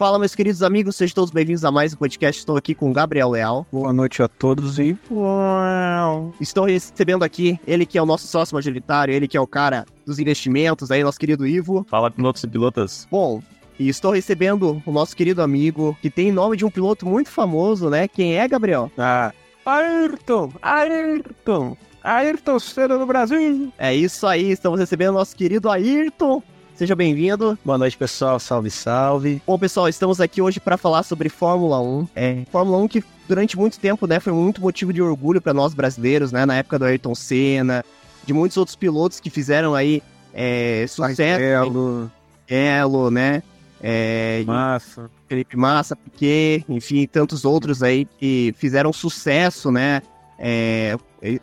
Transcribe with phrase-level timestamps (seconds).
[0.00, 2.38] Fala, meus queridos amigos, sejam todos bem-vindos a mais um podcast.
[2.38, 3.66] Estou aqui com o Gabriel Leal.
[3.70, 4.96] Boa noite a todos e.
[5.10, 6.32] Uau.
[6.40, 9.84] Estou recebendo aqui ele que é o nosso sócio majoritário, ele que é o cara
[10.06, 11.84] dos investimentos, aí, nosso querido Ivo.
[11.86, 13.06] Fala, pilotos e pilotas.
[13.10, 13.42] Bom,
[13.78, 17.90] e estou recebendo o nosso querido amigo, que tem nome de um piloto muito famoso,
[17.90, 18.08] né?
[18.08, 18.90] Quem é, Gabriel?
[18.96, 19.34] Ah,
[19.66, 20.50] Ayrton!
[20.62, 21.76] Ayrton!
[22.02, 23.70] Ayrton Senna do Brasil!
[23.76, 26.42] É isso aí, estamos recebendo o nosso querido Ayrton.
[26.80, 27.58] Seja bem-vindo.
[27.62, 28.40] Boa noite, pessoal.
[28.40, 29.42] Salve, salve.
[29.46, 32.08] Bom, pessoal, estamos aqui hoje para falar sobre Fórmula 1.
[32.16, 35.74] É, Fórmula 1 que durante muito tempo, né, foi muito motivo de orgulho para nós
[35.74, 37.84] brasileiros, né, na época do Ayrton Senna,
[38.24, 41.42] de muitos outros pilotos que fizeram aí é, sucesso.
[41.42, 42.10] Elo.
[42.48, 43.42] Elo, né?
[43.82, 45.10] É, Massa.
[45.28, 50.00] Felipe Massa, Piquet, enfim, tantos outros aí que fizeram sucesso, né?
[50.38, 50.96] É,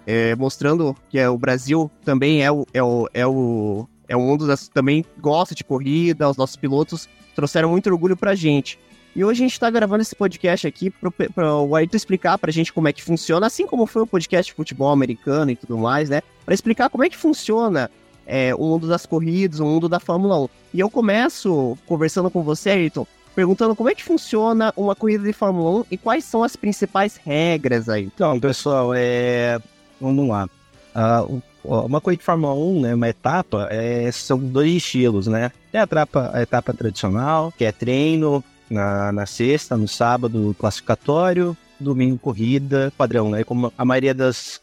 [0.08, 4.22] é, mostrando que é, o Brasil também é o, é o, é o é um
[4.22, 8.80] mundo das, também gosta de corrida, os nossos pilotos trouxeram muito orgulho pra gente.
[9.16, 12.72] E hoje a gente tá gravando esse podcast aqui para o Ayrton explicar pra gente
[12.72, 16.10] como é que funciona, assim como foi o podcast de futebol americano e tudo mais,
[16.10, 16.22] né?
[16.46, 17.90] Para explicar como é que funciona
[18.27, 20.49] é, o mundo das corridas, o mundo da Fórmula 1.
[20.76, 25.34] E eu começo conversando com você, Ayrton, perguntando como é que funciona uma corrida de
[25.34, 28.04] Fórmula 1 e quais são as principais regras aí.
[28.04, 29.60] Então, pessoal, é...
[29.99, 30.48] vamos lá.
[30.96, 35.51] Uh, uma corrida de Fórmula 1, né, uma etapa, é, são dois estilos, né?
[35.71, 41.55] Tem a etapa, a etapa tradicional, que é treino na, na sexta, no sábado, classificatório,
[41.79, 43.43] domingo corrida, padrão, né?
[43.43, 44.62] Como a maioria das,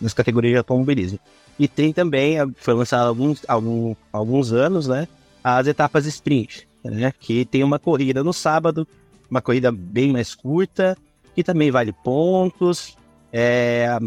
[0.00, 1.18] das categorias de automobilismo.
[1.58, 5.06] E tem também, foi lançado há alguns, algum, alguns anos, né?
[5.44, 7.12] As etapas sprint, né?
[7.20, 8.86] Que tem uma corrida no sábado,
[9.30, 10.96] uma corrida bem mais curta,
[11.34, 12.96] que também vale pontos.
[13.32, 13.98] É,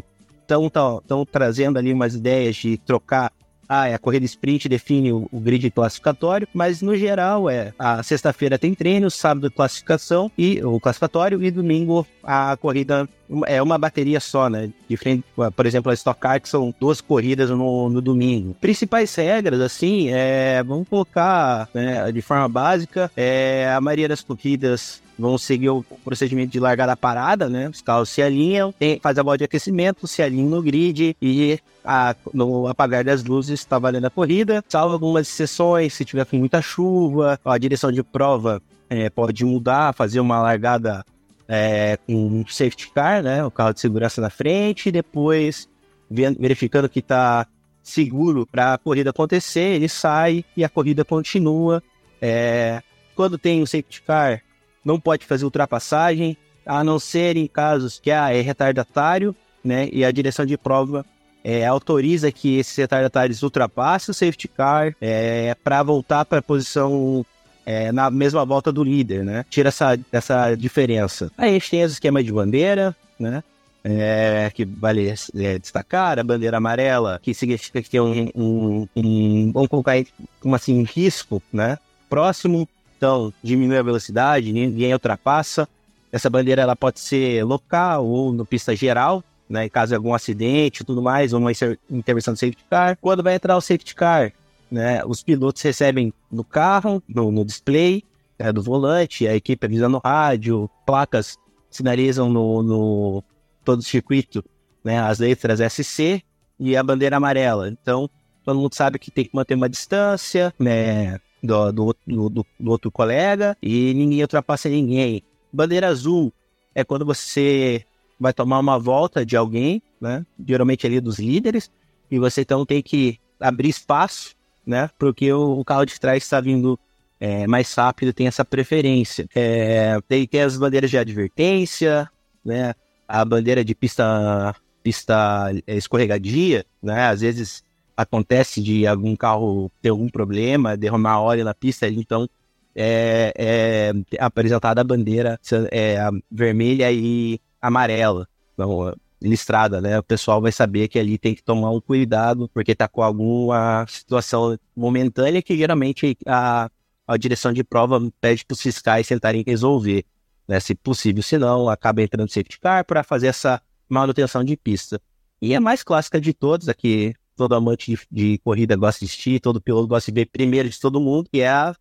[0.46, 3.32] estão trazendo ali umas ideias de trocar
[3.68, 8.02] ah, é a corrida sprint define o, o, grid classificatório, mas no geral é a
[8.04, 13.08] sexta-feira tem treino, sábado classificação e o classificatório e domingo a corrida
[13.48, 14.70] é uma bateria só, né?
[14.88, 15.24] Diferente,
[15.56, 18.56] por exemplo, a Stock Car que são duas corridas no, no domingo.
[18.62, 25.02] Principais regras, assim, é, vamos colocar né, de forma básica, é, a maioria das corridas
[25.18, 27.70] vão seguir o procedimento de largada parada, né?
[27.70, 31.60] Os carros se alinham, tem, faz a volta de aquecimento, se alinham no grid e
[31.84, 36.38] a, no apagar das luzes está valendo a corrida, salvo algumas exceções, se tiver com
[36.38, 41.06] muita chuva, a direção de prova é, pode mudar, fazer uma largada
[41.48, 43.44] é, com um safety car, né?
[43.44, 45.68] O carro de segurança na frente, e depois
[46.10, 47.48] verificando que está
[47.82, 51.82] seguro para a corrida acontecer, ele sai e a corrida continua.
[52.22, 52.82] É,
[53.16, 54.42] quando tem o safety car,
[54.86, 59.90] não pode fazer ultrapassagem, a não ser em casos que ah, é retardatário, né?
[59.92, 61.04] E a direção de prova
[61.44, 67.26] é, autoriza que esses retardatários ultrapassem o safety car é, para voltar para a posição
[67.66, 69.46] é, na mesma volta do líder, né?
[69.50, 71.32] Tira essa, essa diferença.
[71.38, 73.44] Aí a gente tem os esquemas de bandeira, né?
[73.84, 79.52] É, que vale é, destacar, a bandeira amarela, que significa que tem um, um, um
[79.52, 80.08] vamos colocar aí,
[80.52, 81.78] assim, um risco, né?
[82.10, 85.68] Próximo então diminui a velocidade, ninguém ultrapassa.
[86.12, 90.82] Essa bandeira ela pode ser local ou no pista geral, né, caso de algum acidente
[90.82, 91.52] e tudo mais, ou uma
[91.90, 92.98] intervenção do safety car.
[93.02, 94.32] Quando vai entrar o safety car,
[94.72, 98.04] né, os pilotos recebem no carro, no, no display
[98.40, 101.38] né, do volante, a equipe avisa no rádio, placas
[101.70, 103.24] sinalizam no, no
[103.64, 104.44] todo o circuito
[104.84, 106.24] né, as letras SC
[106.60, 107.68] e a bandeira amarela.
[107.70, 108.10] Então,
[108.44, 112.92] todo mundo sabe que tem que manter uma distância, né, do, do, do, do outro
[112.92, 115.24] colega e ninguém ultrapassa ninguém.
[115.52, 116.34] Bandeira azul
[116.74, 117.86] é quando você
[118.20, 120.26] vai tomar uma volta de alguém, né?
[120.48, 121.70] Geralmente ali dos líderes,
[122.10, 124.36] e você então tem que abrir espaço,
[124.66, 124.90] né?
[124.98, 126.80] Porque o, o carro de trás está vindo
[127.20, 129.28] é, mais rápido, tem essa preferência.
[129.36, 132.10] É, tem, tem as bandeiras de advertência,
[132.44, 132.74] né?
[133.08, 137.08] A bandeira de pista, pista é, escorregadia, né?
[137.08, 137.64] Às vezes
[137.96, 142.28] acontece de algum carro ter algum problema, derramar óleo na pista, então
[142.76, 145.40] é, é apresentada a bandeira
[145.72, 145.98] é,
[146.30, 149.98] vermelha e amarela, então, listrada, né?
[150.00, 153.86] O pessoal vai saber que ali tem que tomar um cuidado, porque tá com alguma
[153.88, 156.70] situação momentânea que geralmente a,
[157.08, 160.06] a direção de prova pede para os fiscais tentarem resolver,
[160.48, 160.60] né?
[160.60, 165.02] Se possível, senão acaba entrando safety car para fazer essa manutenção de pista.
[165.42, 169.40] E a mais clássica de todas, aqui todo amante de, de, corrida gosta de assistir,
[169.40, 171.76] todo piloto gosta de ver primeiro de todo mundo, que é a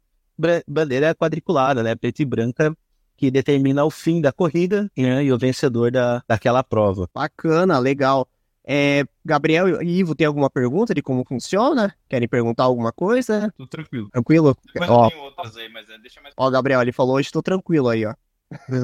[0.66, 2.76] bandeira quadriculada, né, preta e branca,
[3.16, 7.08] que determina o fim da corrida né, e o vencedor da, daquela prova.
[7.14, 8.28] Bacana, legal.
[8.66, 11.94] É, Gabriel e Ivo, tem alguma pergunta de como funciona?
[12.08, 13.52] Querem perguntar alguma coisa?
[13.58, 14.08] Tô tranquilo.
[14.10, 14.56] Tranquilo?
[14.72, 16.34] Depois Ó, tenho outras aí, mas é, deixa mais.
[16.36, 18.14] ó, Gabriel, ele falou hoje, tô tranquilo aí, ó.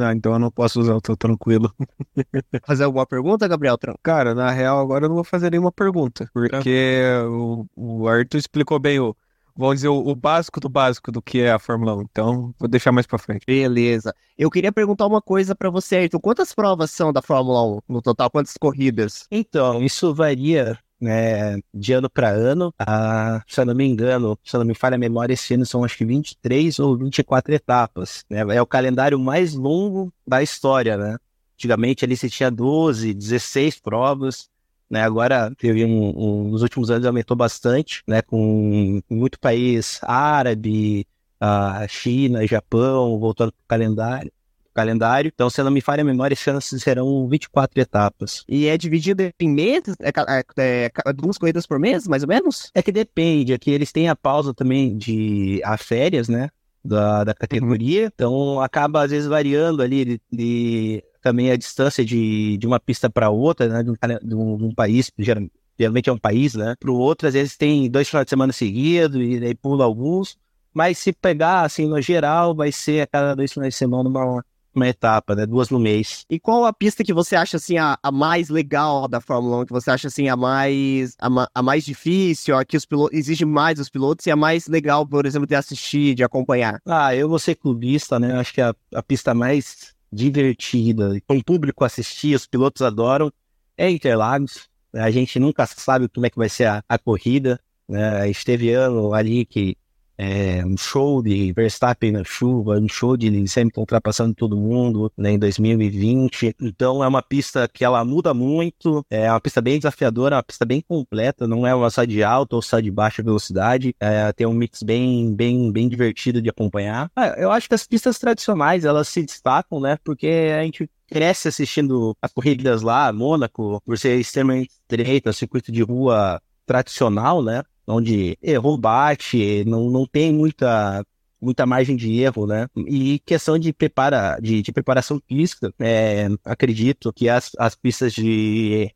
[0.02, 1.72] Ah, então eu não posso usar o tô tranquilo.
[2.66, 3.78] Fazer alguma pergunta, Gabriel?
[3.78, 8.38] Tran- Cara, na real, agora eu não vou fazer nenhuma pergunta, porque o, o Arthur
[8.38, 9.16] explicou bem o,
[9.56, 12.02] vamos dizer, o, o básico do básico do que é a Fórmula 1.
[12.02, 13.44] Então, vou deixar mais pra frente.
[13.46, 14.14] Beleza.
[14.36, 16.18] Eu queria perguntar uma coisa pra você, Ayrton.
[16.20, 18.30] Quantas provas são da Fórmula 1 no total?
[18.30, 19.26] Quantas corridas?
[19.30, 22.72] Então, isso varia né, de ano para ano.
[22.78, 25.64] Ah, se eu não me engano, se eu não me falha a memória, esse ano
[25.66, 28.24] são acho que 23 ou 24 etapas.
[28.28, 28.40] Né?
[28.56, 31.16] É o calendário mais longo da história, né?
[31.54, 34.48] Antigamente ali se tinha 12, 16 provas.
[34.88, 41.06] Né, agora teve um, um- nos últimos anos aumentou bastante, né, com muito país árabe,
[41.40, 44.32] ah, China, Japão, voltando para o calendário
[44.80, 45.30] calendário.
[45.34, 48.44] Então, se não me falha a memória, esse ano serão 24 etapas.
[48.48, 49.94] E é dividido em meses?
[50.00, 52.70] É, é, é ca- duas corridas por mês, mais ou menos?
[52.74, 56.48] É que depende, aqui eles têm a pausa também de a férias, né?
[56.82, 62.56] Da, da categoria, então acaba às vezes variando ali de, de- também a distância de,
[62.56, 63.82] de uma pista para outra, né?
[63.82, 63.94] De um,
[64.26, 65.44] de um- de um país, geral-
[65.78, 66.74] geralmente é um país, né?
[66.80, 70.38] Para o outro, às vezes tem dois finais de semana seguidos e daí pula alguns,
[70.72, 74.44] mas se pegar assim no geral, vai ser a cada dois finais de semana uma,
[74.74, 75.46] uma etapa, né?
[75.46, 76.24] Duas no mês.
[76.30, 79.66] E qual a pista que você acha assim a, a mais legal da Fórmula 1?
[79.66, 83.44] Que você acha assim a mais a, a mais difícil, a que os pilotos exige
[83.44, 86.80] mais dos pilotos e a mais legal, por exemplo, de assistir, de acompanhar?
[86.86, 88.38] Ah, eu vou ser clubista, né?
[88.38, 93.32] Acho que a, a pista mais divertida, com o público assistir, os pilotos adoram,
[93.76, 94.68] é Interlagos.
[94.92, 97.60] A gente nunca sabe como é que vai ser a, a corrida.
[97.88, 98.08] Né?
[98.22, 99.76] A gente teve ano ali que
[100.22, 105.32] é um show de Verstappen na chuva, um show de Hamilton ultrapassando todo mundo né,
[105.32, 106.56] em 2020.
[106.60, 110.66] Então é uma pista que ela muda muito, é uma pista bem desafiadora, uma pista
[110.66, 113.94] bem completa, não é uma só de alta ou só de baixa velocidade.
[113.98, 117.10] É, tem um mix bem, bem, bem divertido de acompanhar.
[117.16, 119.96] Ah, eu acho que as pistas tradicionais elas se destacam, né?
[120.04, 125.82] Porque a gente cresce assistindo as corridas lá, Mônaco, por ser extremamente estreita, circuito de
[125.82, 127.62] rua tradicional, né?
[127.90, 131.04] Onde errou, bate, não, não tem muita
[131.40, 132.68] muita margem de erro, né?
[132.76, 138.90] E questão de, prepara, de, de preparação física, é, acredito que as, as pistas de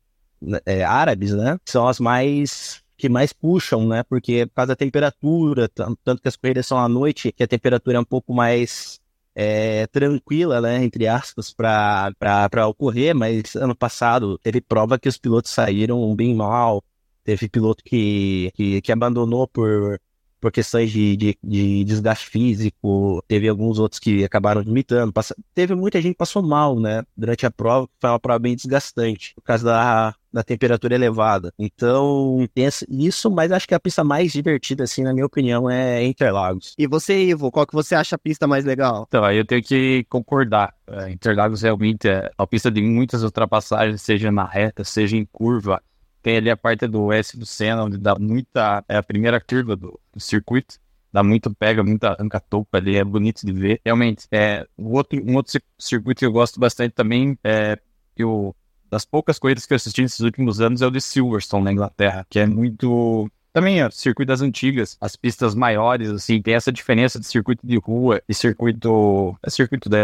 [0.65, 1.57] é, árabes, né?
[1.65, 4.03] São as mais que mais puxam, né?
[4.03, 7.47] Porque por causa da temperatura, tan- tanto que as corridas são à noite, que a
[7.47, 8.99] temperatura é um pouco mais
[9.35, 15.51] é, tranquila, né, entre aspas, para ocorrer, mas ano passado teve prova que os pilotos
[15.51, 16.81] saíram bem mal,
[17.25, 19.99] teve piloto que, que, que abandonou por,
[20.39, 25.73] por questões de, de, de desgaste físico, teve alguns outros que acabaram limitando, passa- teve
[25.73, 29.41] muita gente que passou mal, né, durante a prova, foi uma prova bem desgastante, por
[29.41, 31.51] causa da, da temperatura elevada.
[31.57, 36.05] Então, tem isso, mas acho que a pista mais divertida, assim, na minha opinião, é
[36.05, 36.75] Interlagos.
[36.77, 39.05] E você, Ivo, qual que você acha a pista mais legal?
[39.07, 40.75] Então, aí eu tenho que concordar.
[40.87, 45.81] É, Interlagos realmente é uma pista de muitas ultrapassagens, seja na reta, seja em curva.
[46.25, 48.83] Tem ali a parte do S do Senna, onde dá muita.
[48.89, 50.79] É a primeira curva do, do circuito.
[51.13, 53.79] Dá muito pega, muita arranca topa ali, é bonito de ver.
[53.85, 57.77] Realmente, é, um, outro, um outro cir- circuito que eu gosto bastante também é
[58.21, 58.55] o,
[58.89, 62.25] das poucas corridas que eu assisti nesses últimos anos é o de Silverstone, na Inglaterra,
[62.27, 63.29] que é muito.
[63.53, 67.77] Também é circuito das antigas, as pistas maiores, assim, tem essa diferença de circuito de
[67.77, 69.37] rua e circuito.
[69.43, 69.99] É circuito da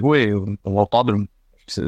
[0.00, 0.18] rua
[0.64, 1.28] o, o autódromo.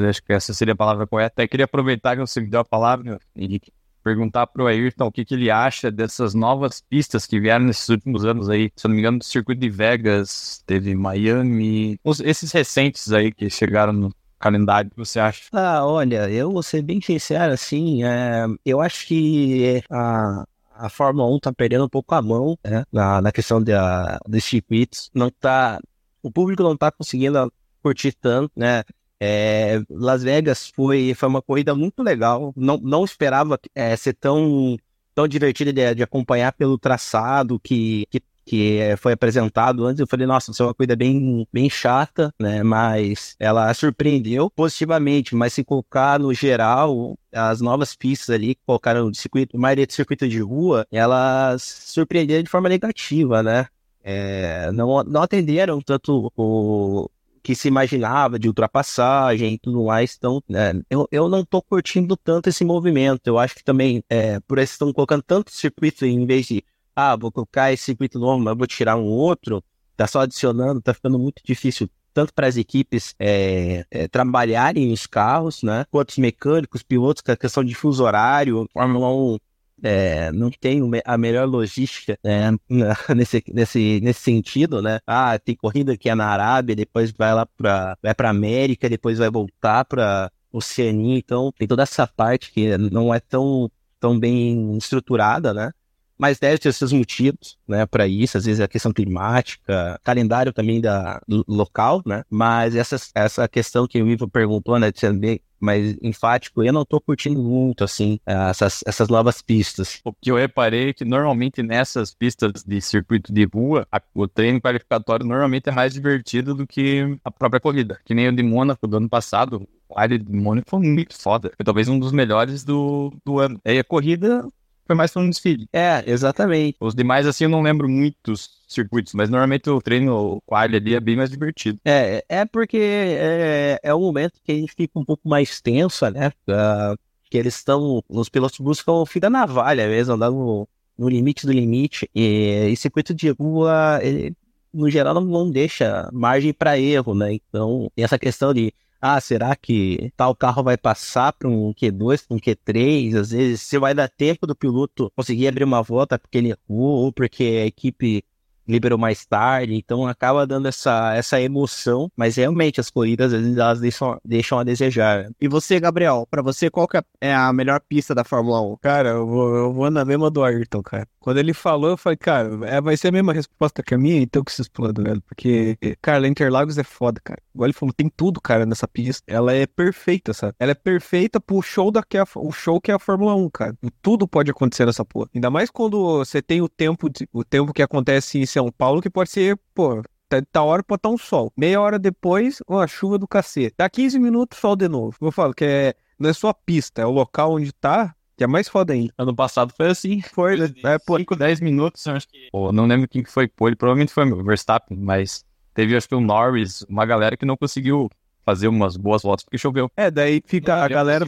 [0.09, 1.35] Acho que essa seria a palavra correta.
[1.35, 5.25] Até queria aproveitar que você me deu a palavra, Henrique, perguntar pro Ayrton o que,
[5.25, 8.71] que ele acha dessas novas pistas que vieram nesses últimos anos aí.
[8.77, 11.99] Se eu não me engano, do circuito de Vegas, teve Miami.
[12.25, 15.45] Esses recentes aí que chegaram no calendário, o que você acha?
[15.53, 21.29] Ah, olha, eu vou ser bem sincero, assim, é, eu acho que a, a Fórmula
[21.35, 25.31] 1 tá perdendo um pouco a mão, né, na, na questão da, dos circuitos, não
[25.31, 25.81] tá,
[26.23, 27.53] o público não tá conseguindo
[27.83, 28.85] curtir tanto, né,
[29.21, 34.77] é, Las Vegas foi, foi uma corrida muito legal, não, não esperava é, ser tão,
[35.15, 40.07] tão divertida de, de acompanhar pelo traçado que, que que eh, foi apresentado antes, eu
[40.07, 42.63] falei, nossa, isso é uma corrida bem, bem chata, né?
[42.63, 49.11] Mas ela surpreendeu positivamente, mas se colocar no geral, as novas pistas ali que colocaram
[49.11, 53.67] de circuito, maioria de circuito de rua, elas surpreenderam de forma negativa, né?
[54.05, 57.11] É, não, não atenderam tanto o
[57.47, 62.17] que se imaginava de ultrapassagem e tudo mais, então né, eu, eu não tô curtindo
[62.17, 66.27] tanto esse movimento, eu acho que também, é, por isso estão colocando tanto circuito em
[66.27, 66.65] vez de
[66.97, 69.63] ah, vou colocar esse circuito novo, mas vou tirar um outro,
[69.97, 75.07] tá só adicionando, tá ficando muito difícil tanto para as equipes é, é, trabalharem nos
[75.07, 75.85] carros, né?
[75.89, 79.39] Quanto os mecânicos, pilotos, com a questão de fuso horário, Fórmula 1
[79.83, 82.51] é, não tem a melhor logística né,
[83.15, 85.01] nesse, nesse, nesse sentido, né?
[85.07, 89.19] Ah, tem corrida que é na Arábia, depois vai lá para vai para América, depois
[89.19, 94.77] vai voltar para Oceania, então tem toda essa parte que não é tão, tão bem
[94.77, 95.73] estruturada, né?
[96.19, 98.37] Mas deve ter seus motivos, né, para isso.
[98.37, 102.25] Às vezes é a questão climática, calendário também da, do local, né?
[102.31, 106.73] Mas essa, essa questão que o Ivo perguntou, né, de ser bem mais enfático, eu
[106.73, 110.01] não tô curtindo muito, assim, essas, essas novas pistas.
[110.05, 114.29] O que eu reparei é que normalmente nessas pistas de circuito de rua, a, o
[114.29, 117.99] treino qualificatório normalmente é mais divertido do que a própria corrida.
[118.05, 121.51] Que nem o de Mônaco do ano passado, o de Mônaco foi muito foda.
[121.57, 123.61] Foi talvez um dos melhores do, do ano.
[123.65, 124.47] Aí a corrida
[124.87, 125.69] foi mais pra um desfile.
[125.73, 126.77] É, exatamente.
[126.81, 131.01] Os demais, assim, eu não lembro muitos circuitos, mas normalmente o treino quali ali é
[131.01, 131.79] bem mais divertido.
[131.85, 136.09] É, é porque é, é um momento que a gente fica um pouco mais tenso,
[136.11, 136.29] né?
[136.49, 136.97] Uh,
[137.31, 141.47] que eles estão, os pilotos buscam o fim da navalha mesmo, andando no, no limite
[141.47, 142.09] do limite.
[142.15, 144.35] E, e circuito de rua, ele,
[144.73, 147.33] no geral, não, não deixa margem para erro, né?
[147.35, 152.27] Então, tem essa questão de ah, será que tal carro vai passar para um Q2,
[152.27, 153.17] para um Q3?
[153.17, 157.05] Às vezes, se vai dar tempo do piloto conseguir abrir uma volta porque ele errou
[157.05, 158.25] ou porque a equipe
[158.67, 163.57] liberou mais tarde, então acaba dando essa, essa emoção, mas realmente as corridas às vezes
[163.57, 165.31] elas deixam, deixam a desejar.
[165.41, 166.89] E você, Gabriel, para você qual
[167.21, 168.77] é a melhor pista da Fórmula 1?
[168.79, 171.07] Cara, eu vou, eu vou na mesma do Ayrton, cara.
[171.27, 174.23] Quando ele falou, eu falei, cara, é, vai ser a mesma resposta que a minha,
[174.23, 175.21] então que se exploda, velho.
[175.23, 177.43] Porque, cara, Interlagos é foda, cara.
[177.53, 179.25] Igual ele falou, tem tudo, cara, nessa pista.
[179.27, 180.55] Ela é perfeita, sabe?
[180.57, 183.35] Ela é perfeita pro show da que é a, o show que é a Fórmula
[183.35, 183.77] 1, cara.
[184.01, 185.29] Tudo pode acontecer nessa porra.
[185.35, 189.03] Ainda mais quando você tem o tempo, de, o tempo que acontece em São Paulo,
[189.03, 191.53] que pode ser, pô, Tá, tá hora pode estar um sol.
[191.57, 193.75] Meia hora depois, uma chuva do cacete.
[193.77, 195.17] Dá 15 minutos, sol de novo.
[195.21, 198.45] Eu falo que é, não é só a pista, é o local onde tá, que
[198.45, 199.13] é mais foda ainda.
[199.17, 200.21] Ano passado foi assim.
[200.21, 200.99] Foi, né?
[201.07, 202.49] Pô, 5, 10 minutos, eu acho que.
[202.53, 206.09] Pô, não lembro quem que foi pô, ele provavelmente foi o Verstappen, mas teve, acho
[206.09, 208.11] que o Norris, uma galera que não conseguiu
[208.45, 209.91] fazer umas boas voltas porque choveu.
[209.97, 211.27] É, daí fica a galera.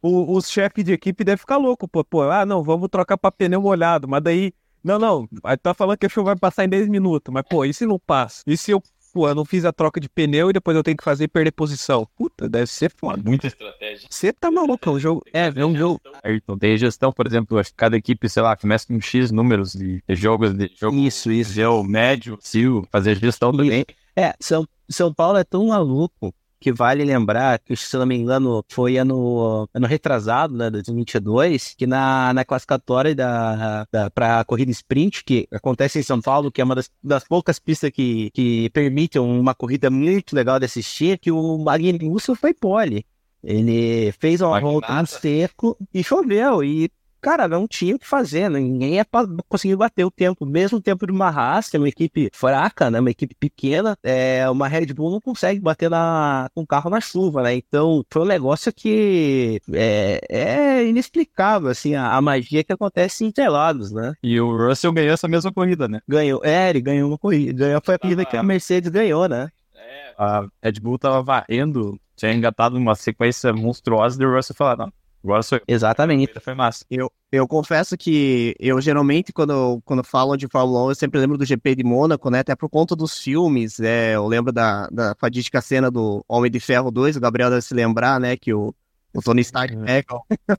[0.00, 3.30] O, os chefes de equipe devem ficar louco, pô, pô, ah, não, vamos trocar pra
[3.30, 4.52] pneu molhado, mas daí.
[4.82, 7.64] Não, não, aí tá falando que a chuva vai passar em 10 minutos, mas pô,
[7.64, 8.42] e se não passa?
[8.44, 8.82] E se eu
[9.12, 11.52] pô, eu não fiz a troca de pneu e depois eu tenho que fazer perder
[11.52, 12.08] posição.
[12.16, 13.22] Puta, deve ser foda.
[13.24, 14.06] Muita estratégia.
[14.10, 15.22] Você tá maluco, é um jogo.
[15.32, 16.00] É, é um jogo.
[16.22, 19.72] Ayrton, tem gestão, por exemplo, acho que cada equipe, sei lá, começa com X números
[19.72, 20.96] de jogos de jogo.
[20.96, 21.52] Isso, isso.
[21.52, 23.84] Gel, médio, sil, fazer gestão também.
[24.16, 28.64] É, São, São Paulo é tão maluco que vale lembrar que, se não me engano,
[28.68, 34.70] foi ano, ano retrasado, né, 2022, que na, na classificatória da, da, para a corrida
[34.70, 38.70] sprint, que acontece em São Paulo, que é uma das, das poucas pistas que, que
[38.70, 43.04] permitem uma corrida muito legal de assistir, que o Magnussen foi pole.
[43.42, 46.62] Ele fez uma volta no seco e choveu.
[46.62, 46.88] E
[47.22, 48.58] cara, não tinha o que fazer, né?
[48.58, 49.06] ninguém ia
[49.48, 52.90] conseguir bater o tempo, mesmo o tempo de uma Haas, que é uma equipe fraca,
[52.90, 52.98] né?
[52.98, 57.00] Uma equipe pequena, é, uma Red Bull não consegue bater na, com o carro na
[57.00, 57.54] chuva, né?
[57.54, 63.28] Então, foi um negócio que é, é inexplicável, assim, a, a, magia que acontece em
[63.28, 64.14] Interlagos, né?
[64.22, 66.00] E o Russell ganhou essa mesma corrida, né?
[66.08, 69.28] Ganhou, é, ele ganhou uma corrida, ganhou, foi a corrida ah, que a Mercedes ganhou,
[69.28, 69.48] né?
[69.76, 74.86] É, a Red Bull tava varrendo, tinha engatado uma sequência monstruosa e o Russell falou,
[74.86, 75.64] não, Agora sou eu.
[75.68, 76.38] Exatamente.
[76.40, 76.84] Foi massa.
[76.90, 81.38] Eu, eu confesso que eu geralmente, quando, quando falo de Fórmula 1, eu sempre lembro
[81.38, 82.40] do GP de Mônaco, né?
[82.40, 83.78] Até por conta dos filmes.
[83.78, 87.62] É, eu lembro da, da fadística cena do Homem de Ferro 2, o Gabriel deve
[87.62, 88.36] se lembrar, né?
[88.36, 88.74] Que o,
[89.14, 89.84] o Tony Stark é.
[89.84, 90.16] pega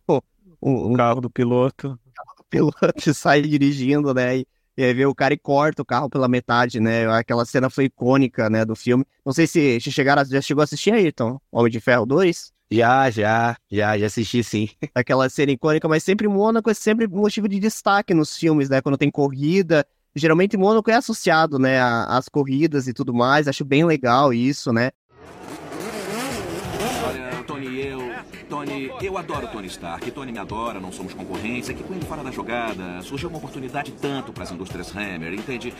[0.07, 0.21] o,
[0.61, 1.99] o, carro do piloto.
[2.05, 4.37] O carro do piloto sai dirigindo, né?
[4.37, 7.05] E, e aí vê o cara e corta o carro pela metade, né?
[7.11, 9.05] Aquela cena foi icônica, né, do filme.
[9.25, 12.52] Não sei se, se chegaram, já chegou a assistir aí, então, Homem de Ferro 2?
[12.71, 14.69] Já, já, já, já assisti sim.
[14.95, 18.81] Aquela cena icônica, mas sempre Mônaco é sempre motivo de destaque nos filmes, né?
[18.81, 19.85] Quando tem corrida.
[20.15, 23.47] Geralmente Mônaco é associado, né, às corridas e tudo mais.
[23.47, 24.91] Acho bem legal isso, né?
[27.07, 28.13] Olha, Tony, eu.
[28.47, 30.11] Tony, eu adoro Tony Stark.
[30.11, 31.73] Tony me adora, não somos concorrência.
[31.73, 35.73] Que com ele fora da jogada, surgiu uma oportunidade tanto para as indústrias Hammer, entende?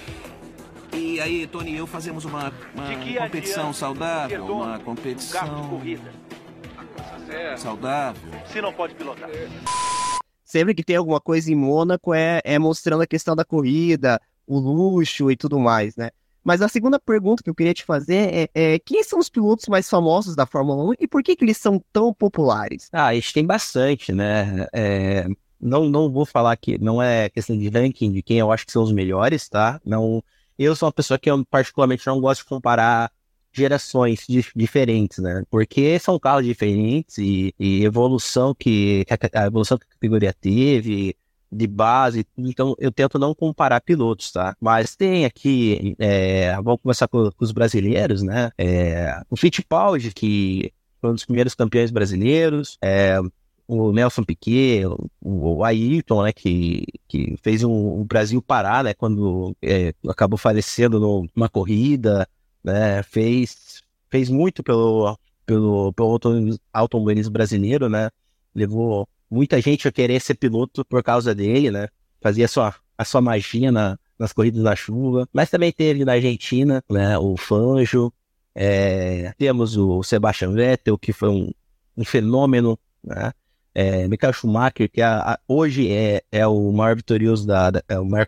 [0.91, 5.79] E aí, Tony e eu fazemos uma, uma competição saudável, uma competição.
[7.29, 7.57] É.
[7.57, 8.31] Saudável.
[8.51, 9.29] Se não pode pilotar.
[10.43, 14.59] Sempre que tem alguma coisa em Mônaco é, é mostrando a questão da corrida, o
[14.59, 16.11] luxo e tudo mais, né?
[16.43, 19.67] Mas a segunda pergunta que eu queria te fazer é, é, quem são os pilotos
[19.67, 22.89] mais famosos da Fórmula 1 e por que, que eles são tão populares?
[22.91, 24.67] Ah, a gente tem bastante, né?
[24.73, 25.25] É,
[25.59, 28.73] não, não vou falar que não é questão de ranking de quem eu acho que
[28.73, 29.79] são os melhores, tá?
[29.85, 30.21] Não,
[30.59, 33.09] eu sou uma pessoa que eu particularmente não gosto de comparar
[33.53, 35.43] gerações di diferentes, né?
[35.49, 41.15] Porque são carros diferentes e, e evolução que a evolução que a categoria teve,
[41.53, 44.55] de base, então eu tento não comparar pilotos, tá?
[44.59, 48.51] Mas tem aqui, é, vamos começar com, com, os brasileiros, né?
[48.57, 53.19] É, o Fittipaldi, que foi um dos primeiros campeões brasileiros, é,
[53.67, 58.83] o Nelson Piquet, o, o Ayrton, né, que, que fez o um, um Brasil parar,
[58.83, 62.27] né, quando é, acabou falecendo numa corrida,
[62.63, 66.19] né, fez, fez muito pelo, pelo, pelo
[66.71, 68.09] automobilismo brasileiro, né,
[68.55, 71.87] levou muita gente a querer ser piloto por causa dele, né?
[72.21, 75.27] Fazia a sua, a sua magia na, nas corridas na chuva.
[75.33, 77.17] Mas também teve na Argentina, né?
[77.17, 78.13] O Fanjo.
[78.55, 81.51] É, temos o Sebastian Vettel, que foi um,
[81.97, 83.33] um fenômeno, né?
[83.73, 87.99] É, Michael Schumacher, que a, a, hoje é, é o maior vitorioso da, da é
[87.99, 88.27] o maior,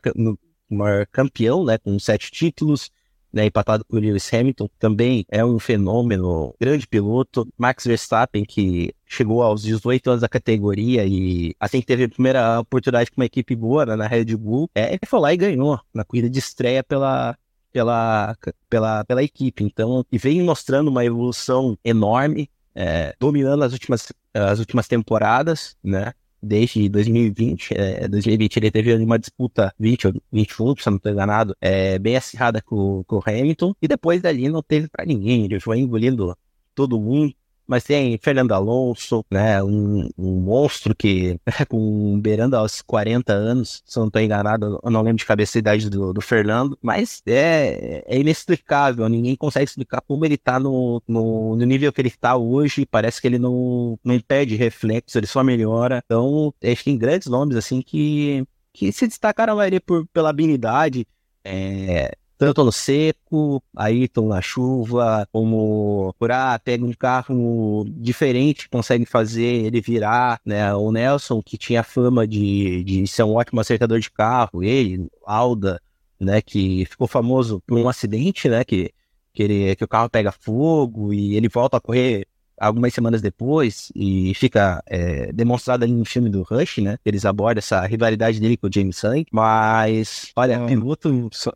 [0.68, 1.78] maior campeão, né?
[1.78, 2.90] Com sete títulos
[3.36, 7.46] né, empatado com o Lewis Hamilton, também é um fenômeno, grande piloto.
[7.58, 12.62] Max Verstappen, que chegou aos 18 anos da categoria e assim que teve a primeira
[12.62, 15.78] oportunidade com uma equipe boa né, na Red Bull, é, ele foi lá e ganhou
[15.94, 17.38] na corrida de estreia pela,
[17.74, 18.38] pela,
[18.70, 19.66] pela, pela equipe.
[19.66, 26.14] Então, e vem mostrando uma evolução enorme, é, dominando as últimas, as últimas temporadas, né?
[26.46, 27.74] Desde 2020.
[27.74, 32.16] É, 2020 ele teve uma disputa 20 ou 21, se não estou enganado, é, bem
[32.16, 33.74] acirrada com, com o Hamilton.
[33.82, 35.46] E depois dali não teve para ninguém.
[35.46, 36.36] Ele foi engolindo
[36.74, 37.34] todo mundo
[37.68, 43.98] mas tem Fernando Alonso, né, um, um monstro que, com beirando aos 40 anos, se
[43.98, 47.22] eu não estou enganado, eu não lembro de cabeça a idade do, do Fernando, mas
[47.26, 52.10] é, é inexplicável, ninguém consegue explicar como ele está no, no, no, nível que ele
[52.10, 56.86] está hoje, parece que ele não, não impede reflexo, ele só melhora, então, acho que
[56.86, 61.08] tem grandes nomes, assim, que, que se destacaram ali por, pela habilidade,
[61.44, 69.66] é, tanto no seco, Ayrton na chuva, como ah, pega um carro diferente, consegue fazer
[69.66, 70.74] ele virar, né?
[70.76, 75.82] O Nelson, que tinha fama de, de ser um ótimo acertador de carro, ele, Alda,
[76.20, 76.42] né?
[76.42, 78.64] Que ficou famoso por um acidente, né?
[78.64, 78.92] Que,
[79.34, 82.28] que, ele, que o carro pega fogo e ele volta a correr
[82.60, 86.98] algumas semanas depois, e fica é, demonstrado ali no filme do Rush, né?
[87.06, 91.30] Eles abordam essa rivalidade dele com o James Hunt, mas, olha, ah, piloto...
[91.32, 91.54] Só,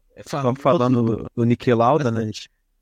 [0.55, 2.29] falando do, do Nick Lauda, né?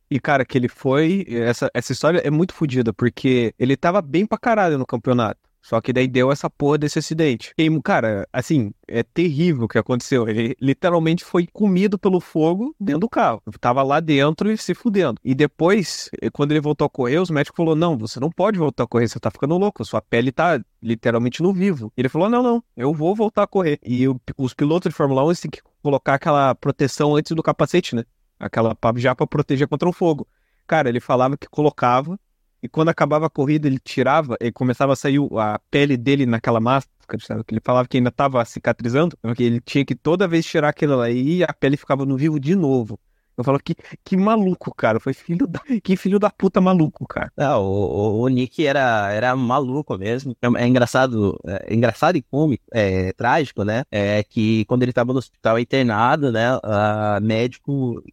[0.09, 1.25] E, cara, que ele foi.
[1.29, 5.39] Essa, essa história é muito fodida, porque ele tava bem pra caralho no campeonato.
[5.67, 7.53] Só que daí deu essa porra desse acidente.
[7.57, 10.25] E, cara, assim, é terrível o que aconteceu.
[10.25, 13.43] Ele literalmente foi comido pelo fogo dentro do carro.
[13.59, 15.19] Tava lá dentro e se fudendo.
[15.25, 18.57] E depois, eh, quando ele voltou a correr, os médicos falaram: Não, você não pode
[18.57, 21.91] voltar a correr, você tá ficando louco, sua pele tá literalmente no vivo.
[21.97, 23.77] Ele falou: Não, não, eu vou voltar a correr.
[23.83, 27.93] E o, os pilotos de Fórmula 1 têm que colocar aquela proteção antes do capacete,
[27.93, 28.05] né?
[28.39, 30.25] Aquela já pra proteger contra o fogo.
[30.65, 32.17] Cara, ele falava que colocava
[32.61, 36.59] e quando acabava a corrida, ele tirava e começava a sair a pele dele naquela
[36.59, 37.43] máscara, sabe?
[37.43, 40.95] Que ele falava que ainda estava cicatrizando, porque ele tinha que toda vez tirar aquilo
[40.97, 42.99] lá e a pele ficava no vivo de novo.
[43.37, 44.99] Eu falo que, que maluco, cara.
[44.99, 45.59] Foi filho da.
[45.83, 47.31] Que filho da puta maluco, cara.
[47.37, 50.35] Ah, o, o, o Nick era, era maluco mesmo.
[50.41, 53.83] É, é engraçado, é, é engraçado e cômico, é, trágico, né?
[53.91, 56.59] É que quando ele tava no hospital internado, né?
[56.63, 58.03] A médico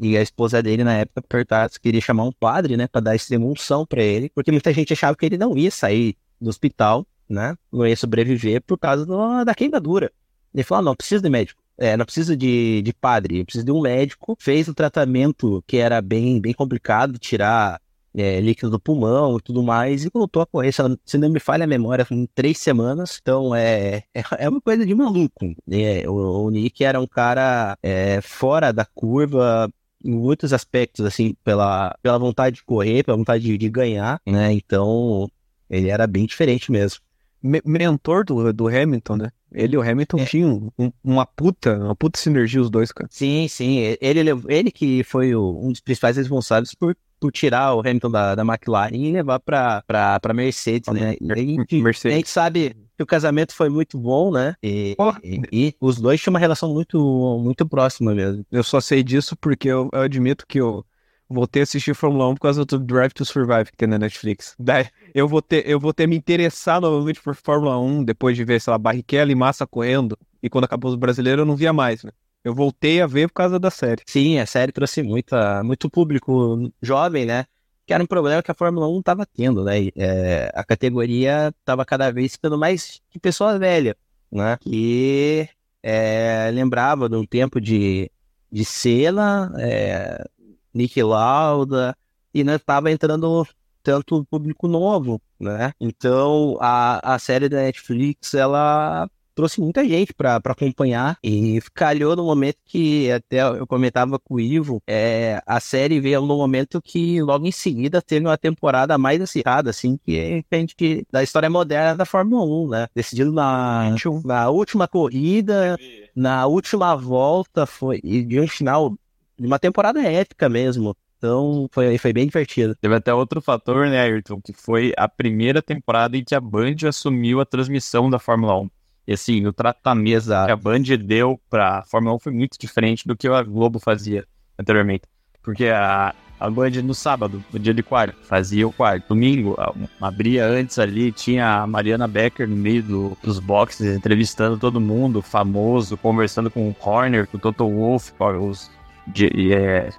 [0.00, 3.14] e a esposa dele, na época, perguntaram se queria chamar um padre, né, para dar
[3.14, 7.06] essa emulsão para ele, porque muita gente achava que ele não ia sair do hospital,
[7.28, 10.10] né, não ia sobreviver por causa do, da queimadura.
[10.54, 11.62] Ele falou: ah, não, precisa de médico.
[11.76, 14.36] É, não precisa de, de padre, precisa de um médico.
[14.38, 17.80] Fez um tratamento que era bem, bem complicado, tirar
[18.14, 21.40] é, líquido do pulmão e tudo mais, e voltou a correr, se, se não me
[21.40, 23.18] falha a memória, em três semanas.
[23.20, 25.54] Então é, é, é uma coisa de maluco.
[25.70, 29.70] É, o, o, Nick era um cara é, fora da curva,
[30.04, 34.52] em muitos aspectos, assim, pela, pela vontade de correr, pela vontade de, de ganhar, né?
[34.52, 35.30] Então,
[35.68, 37.00] ele era bem diferente mesmo.
[37.42, 39.30] Me mentor do, do Hamilton, né?
[39.52, 40.24] Ele e o Hamilton é.
[40.26, 43.08] tinham um, uma puta, uma puta sinergia os dois, cara.
[43.10, 43.96] Sim, sim.
[44.00, 48.34] Ele, ele que foi o, um dos principais responsáveis por, por tirar o Hamilton da,
[48.34, 51.14] da McLaren e levar pra, pra, pra Mercedes, né?
[51.20, 52.14] E, Mercedes.
[52.14, 54.54] a gente sabe que o casamento foi muito bom, né?
[54.62, 58.44] E, e, e, os dois tinham uma relação muito, muito próxima mesmo.
[58.50, 60.84] Eu só sei disso porque eu, eu admito que eu
[61.28, 64.54] voltei a assistir Fórmula 1 por causa do Drive to Survive que tem na Netflix.
[64.58, 68.44] Daí eu vou ter, eu vou ter me interessar novamente por Fórmula 1 depois de
[68.44, 70.18] ver, sei lá, Barrichello e Massa correndo.
[70.42, 72.10] E quando acabou os brasileiros eu não via mais, né?
[72.44, 74.02] Eu voltei a ver por causa da série.
[74.06, 77.44] Sim, a série trouxe muita, muito público jovem, né?
[77.90, 79.88] que era um problema que a Fórmula 1 estava tendo, né?
[79.96, 83.96] É, a categoria estava cada vez ficando mais de pessoa velha,
[84.30, 84.56] né?
[84.60, 85.48] Que
[85.82, 88.08] é, lembrava de um tempo de,
[88.48, 90.24] de Senna, é,
[90.72, 91.96] Nick Lauda,
[92.32, 93.44] e não estava entrando
[93.82, 95.72] tanto público novo, né?
[95.80, 102.26] Então a, a série da Netflix ela trouxe muita gente para acompanhar e calhou no
[102.26, 107.22] momento que até eu comentava com o Ivo, é, a série veio no momento que
[107.22, 111.48] logo em seguida teve uma temporada mais acirrada, assim, que é a gente, da história
[111.48, 112.88] moderna da Fórmula 1, né?
[112.94, 113.94] Decidido na,
[114.26, 115.78] na última corrida,
[116.14, 118.94] na última volta, foi e de um final
[119.38, 120.94] de uma temporada épica mesmo.
[121.16, 122.74] Então foi, foi bem divertido.
[122.74, 126.76] Teve até outro fator, né, Ayrton, que foi a primeira temporada em que a Band
[126.86, 128.70] assumiu a transmissão da Fórmula 1.
[129.12, 133.28] Assim, o tratamento que a Band deu pra Fórmula 1 foi muito diferente do que
[133.28, 134.24] a Globo fazia
[134.58, 135.02] anteriormente.
[135.42, 139.08] Porque a, a Band no sábado, no dia de quarto, fazia o quarto.
[139.08, 139.56] Domingo,
[140.00, 145.22] abria antes ali, tinha a Mariana Becker no meio do, dos boxes, entrevistando todo mundo,
[145.22, 148.70] famoso, conversando com o Horner, com o Toto Wolff, os
[149.06, 149.90] de, é,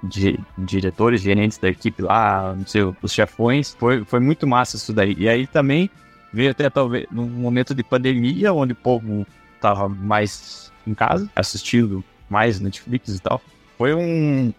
[0.58, 3.76] diretores, gerentes da equipe lá, não sei, os chefões.
[3.78, 5.16] Foi, foi muito massa isso daí.
[5.18, 5.90] E aí também
[6.32, 9.26] veio até talvez num momento de pandemia, onde o povo
[9.60, 13.42] tava mais em casa, assistindo mais Netflix e tal.
[13.78, 14.54] Foi um,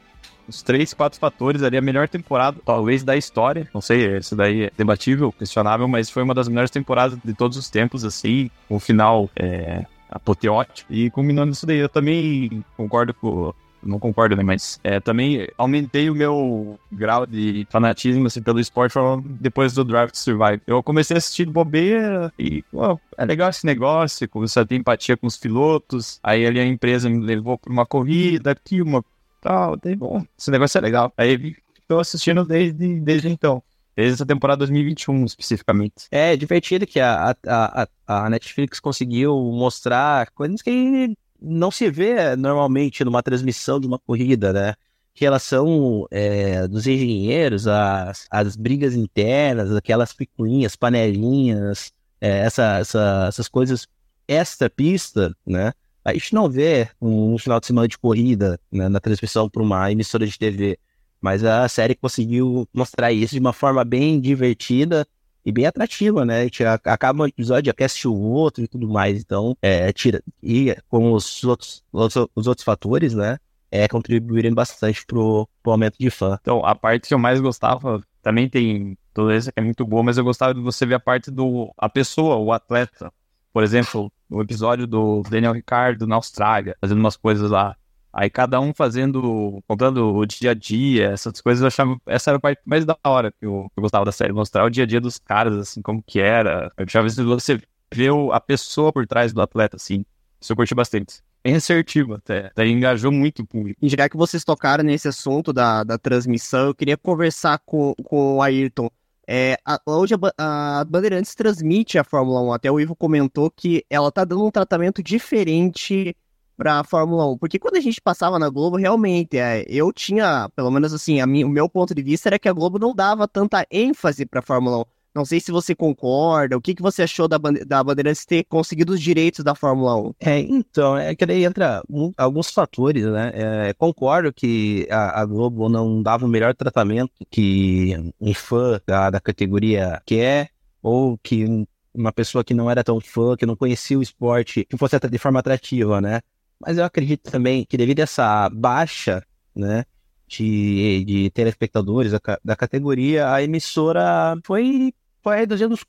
[0.49, 3.69] uns três, quatro fatores ali, a melhor temporada, talvez, da história.
[3.73, 7.57] Não sei, isso daí é debatível, questionável, mas foi uma das melhores temporadas de todos
[7.57, 10.93] os tempos, assim, com um final é, apoteótico.
[10.93, 14.43] E combinando isso daí, eu também concordo com não concordo, né?
[14.43, 18.95] Mas é, também aumentei o meu grau de fanatismo assim, pelo esporte
[19.41, 20.63] depois do Drive to Survive.
[20.67, 25.17] Eu comecei a assistir bobeira e, pô, é legal esse negócio, comecei a ter empatia
[25.17, 26.19] com os pilotos.
[26.23, 29.05] Aí ali a empresa me levou para uma corrida, aqui, uma
[29.41, 29.77] tal.
[29.77, 31.13] Daí, bom, esse negócio é legal.
[31.17, 33.63] Aí estou assistindo desde, desde então.
[33.95, 36.07] Desde essa temporada 2021, especificamente.
[36.11, 42.37] É divertido que a, a, a, a Netflix conseguiu mostrar coisas que não se vê
[42.37, 44.75] normalmente numa transmissão de uma corrida, né?
[45.15, 53.49] Relação é, dos engenheiros, as, as brigas internas, aquelas picuinhas, panelinhas, é, essa, essa, essas
[53.49, 53.87] coisas
[54.27, 55.73] extra-pista, né?
[56.05, 59.63] A gente não vê um, um final de semana de corrida né, na transmissão para
[59.63, 60.79] uma emissora de TV,
[61.21, 65.07] mas a série conseguiu mostrar isso de uma forma bem divertida
[65.45, 66.41] e bem atrativa, né?
[66.41, 69.21] A gente acaba um episódio, aquece o outro e tudo mais.
[69.21, 70.23] Então, é, tira.
[70.43, 73.39] E com os outros, os, os outros fatores, né?
[73.71, 76.39] É, contribuírem bastante pro, pro aumento de fã.
[76.41, 80.03] Então, a parte que eu mais gostava também tem toda essa que é muito boa,
[80.03, 83.13] mas eu gostava de você ver a parte do a pessoa, o atleta.
[83.53, 87.77] Por exemplo, o episódio do Daniel Ricardo na Austrália, fazendo umas coisas lá
[88.13, 92.37] Aí cada um fazendo, contando o dia a dia, essas coisas, eu achava, essa era
[92.37, 94.87] a parte mais da hora que eu, eu gostava da série, mostrar o dia a
[94.87, 96.71] dia dos caras, assim, como que era.
[96.77, 97.59] Eu achava isso você
[97.93, 100.05] ver a pessoa por trás do atleta, assim.
[100.39, 101.23] Isso eu curti bastante.
[101.43, 103.79] Bem assertivo até, até engajou muito o público.
[103.83, 108.37] E já que vocês tocaram nesse assunto da, da transmissão, eu queria conversar com, com
[108.37, 108.91] o Ayrton.
[109.27, 113.85] É, a, hoje a, a, Bandeirantes transmite a Fórmula 1, até o Ivo comentou que
[113.89, 116.15] ela tá dando um tratamento diferente
[116.57, 117.39] pra Fórmula 1.
[117.39, 121.27] Porque quando a gente passava na Globo, realmente, é, eu tinha, pelo menos assim, a
[121.27, 124.43] minha, o meu ponto de vista era que a Globo não dava tanta ênfase pra
[124.43, 124.85] Fórmula 1.
[125.15, 126.57] Não sei se você concorda.
[126.57, 130.15] O que, que você achou da, da Bandeirantes ter conseguido os direitos da Fórmula 1?
[130.21, 133.31] É, então, é que daí entra um, alguns fatores, né?
[133.35, 139.11] É, concordo que a, a, Globo não dava o melhor tratamento que um fã da,
[139.11, 140.51] da categoria quer,
[140.83, 144.79] ou que uma pessoa que não era tão fã, que não conhecia o esporte, que
[144.79, 146.21] fosse de forma atrativa, né?
[146.65, 149.23] Mas eu acredito também que devido a essa baixa,
[149.55, 149.85] né,
[150.27, 155.85] de, de telespectadores da, da categoria, a emissora foi foi reduzindo os,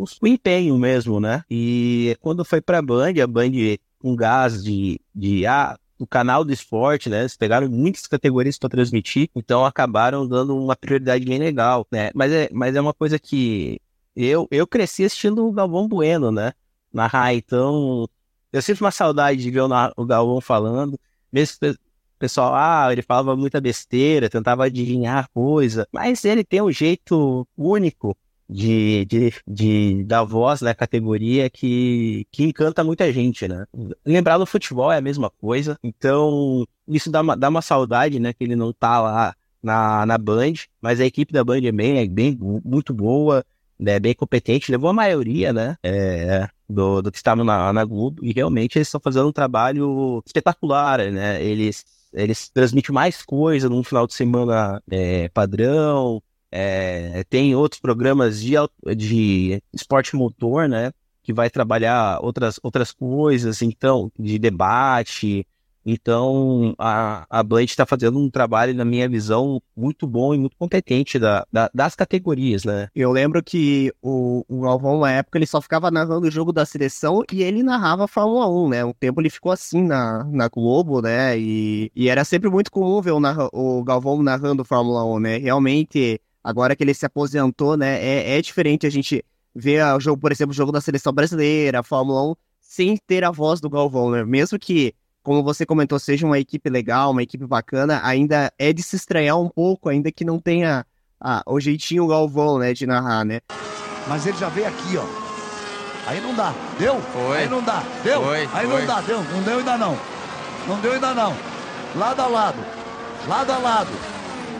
[0.00, 1.44] os, o empenho mesmo, né?
[1.48, 3.52] E quando foi para a Band, a Band
[4.00, 7.20] com gás de, de ah, o canal do esporte, né?
[7.20, 12.10] Eles pegaram muitas categorias para transmitir, então acabaram dando uma prioridade bem legal, né?
[12.14, 13.80] Mas é, mas é uma coisa que
[14.16, 16.52] eu, eu cresci assistindo o Galvão Bueno, né?
[16.92, 18.08] Na RAI, então
[18.52, 20.98] eu sinto uma saudade de ver o, Galvão falando,
[21.32, 26.72] mesmo o pessoal, ah, ele falava muita besteira, tentava adivinhar coisa, mas ele tem um
[26.72, 28.16] jeito único
[28.48, 33.66] de, de, de dar voz na categoria que, que encanta muita gente, né?
[34.04, 38.32] Lembrar do futebol é a mesma coisa, então isso dá uma, dá uma saudade, né?
[38.32, 41.98] Que ele não tá lá na, na Band, mas a equipe da Band é bem,
[41.98, 43.44] é bem muito boa,
[43.78, 45.76] né, bem competente, levou a maioria, né?
[45.82, 50.22] É, do, do que estava na, na Globo, e realmente eles estão fazendo um trabalho
[50.26, 51.42] espetacular, né?
[51.42, 58.40] Eles, eles transmitem mais coisa num final de semana é, padrão, é, tem outros programas
[58.40, 58.54] de,
[58.96, 60.92] de esporte motor, né?
[61.22, 65.46] Que vai trabalhar outras, outras coisas, então, de debate,
[65.90, 70.54] Então, a, a Blade está fazendo um trabalho, na minha visão, muito bom e muito
[70.54, 72.90] competente da, da, das categorias, né?
[72.94, 76.66] Eu lembro que o, o Galvão, na época, ele só ficava narrando o jogo da
[76.66, 78.84] seleção e ele narrava a Fórmula 1, né?
[78.84, 81.38] Um tempo ele ficou assim na, na Globo, né?
[81.38, 85.38] E, e era sempre muito comum ver o, narra, o Galvão narrando Fórmula 1, né?
[85.38, 87.98] Realmente, agora que ele se aposentou, né?
[88.04, 89.24] É, é diferente a gente
[89.54, 93.24] ver o jogo, por exemplo, o jogo da seleção brasileira, a Fórmula 1, sem ter
[93.24, 94.22] a voz do Galvão, né?
[94.22, 98.82] Mesmo que como você comentou, seja uma equipe legal, uma equipe bacana, ainda é de
[98.82, 100.86] se estranhar um pouco, ainda que não tenha
[101.20, 103.40] ah, o jeitinho Galvão, né, de narrar, né?
[104.06, 105.04] Mas ele já veio aqui, ó.
[106.08, 106.54] Aí não dá.
[106.78, 106.98] Deu?
[107.12, 107.38] Foi.
[107.38, 107.82] Aí não dá.
[108.02, 108.22] Deu?
[108.22, 108.80] Foi, Aí foi.
[108.80, 109.00] não dá.
[109.02, 109.22] Deu?
[109.22, 109.98] Não deu ainda não.
[110.66, 111.36] Não deu ainda não.
[111.94, 112.58] Lado a lado.
[113.28, 113.90] Lado a lado.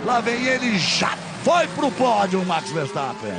[0.05, 3.33] Lá vem ele já foi pro pódio, Max Verstappen.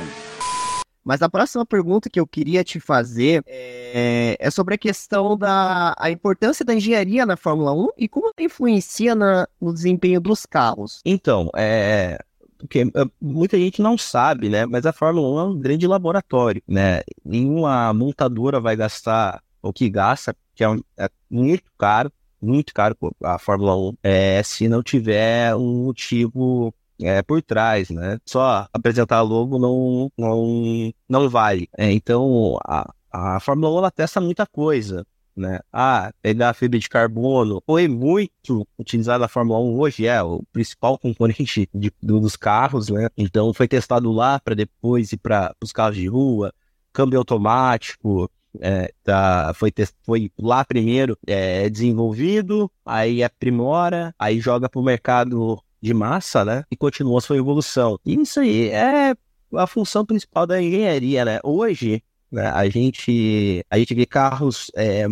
[1.10, 5.92] Mas a próxima pergunta que eu queria te fazer é, é sobre a questão da
[5.98, 10.46] a importância da engenharia na Fórmula 1 e como ela influencia na, no desempenho dos
[10.46, 11.00] carros.
[11.04, 12.16] Então, é.
[12.56, 14.64] Porque é, muita gente não sabe, né?
[14.66, 17.00] Mas a Fórmula 1 é um grande laboratório, né?
[17.24, 22.96] Nenhuma montadora vai gastar o que gasta, que é, um- é muito caro, muito caro
[23.24, 28.18] a Fórmula 1, é, se não tiver um motivo é, por trás, né?
[28.26, 31.68] Só apresentar logo não, não, não vale.
[31.76, 35.60] É, então, a, a Fórmula 1 ela testa muita coisa, né?
[35.72, 40.42] Ah, pegar a fibra de carbono foi muito utilizado na Fórmula 1 hoje, é o
[40.52, 43.08] principal componente de- do- dos carros, né?
[43.16, 46.52] Então foi testado lá para depois ir para os carros de rua,
[46.92, 49.72] câmbio automático, é, tá, foi,
[50.04, 56.64] foi lá primeiro é, desenvolvido, aí aprimora, aí joga para o mercado de massa, né?
[56.70, 57.98] E continua a sua evolução.
[58.04, 59.14] E isso aí é
[59.54, 61.40] a função principal da engenharia, né?
[61.42, 65.06] Hoje, né, a gente a gente vê carros é,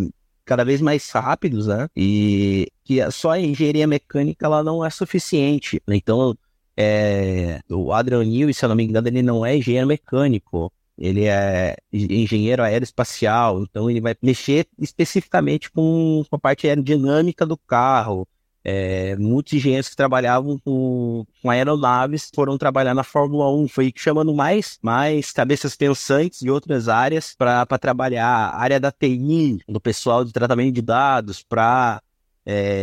[0.45, 1.89] cada vez mais rápidos, né?
[1.97, 5.81] E que só a engenharia mecânica ela não é suficiente.
[5.89, 6.37] Então,
[6.77, 10.73] é, o Adrian Newey, se eu não me engano, ele não é engenheiro mecânico.
[10.97, 18.27] Ele é engenheiro aeroespacial, então ele vai mexer especificamente com a parte aerodinâmica do carro.
[18.65, 24.35] É, muitos engenheiros que trabalhavam com, com aeronaves foram trabalhar na Fórmula 1, foi chamando
[24.35, 30.25] mais, mais cabeças pensantes de outras áreas para trabalhar a área da TI, do pessoal
[30.25, 32.03] de tratamento de dados, para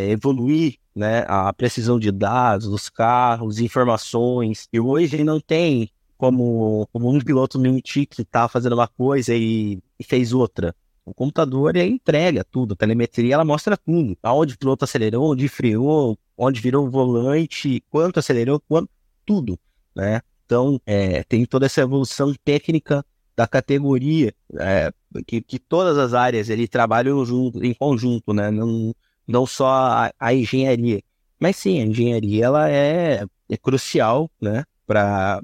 [0.09, 4.67] evoluir né, a precisão de dados dos carros, informações.
[4.71, 9.79] E hoje não tem como, como um piloto mentir que está fazendo uma coisa e,
[9.99, 10.73] e fez outra.
[11.05, 14.17] O computador ele entrega tudo, a telemetria ela mostra tudo.
[14.23, 18.89] Aonde o piloto acelerou, onde freou, onde virou o volante, quanto acelerou, quanto,
[19.25, 19.59] tudo,
[19.95, 20.21] né?
[20.45, 24.91] Então, é, tem toda essa evolução técnica da categoria, é,
[25.27, 28.49] que, que todas as áreas ele trabalham junto, em conjunto, né?
[28.49, 28.95] Não,
[29.27, 31.01] não só a, a engenharia.
[31.39, 34.63] Mas sim, a engenharia ela é, é crucial, né?
[34.87, 35.41] Para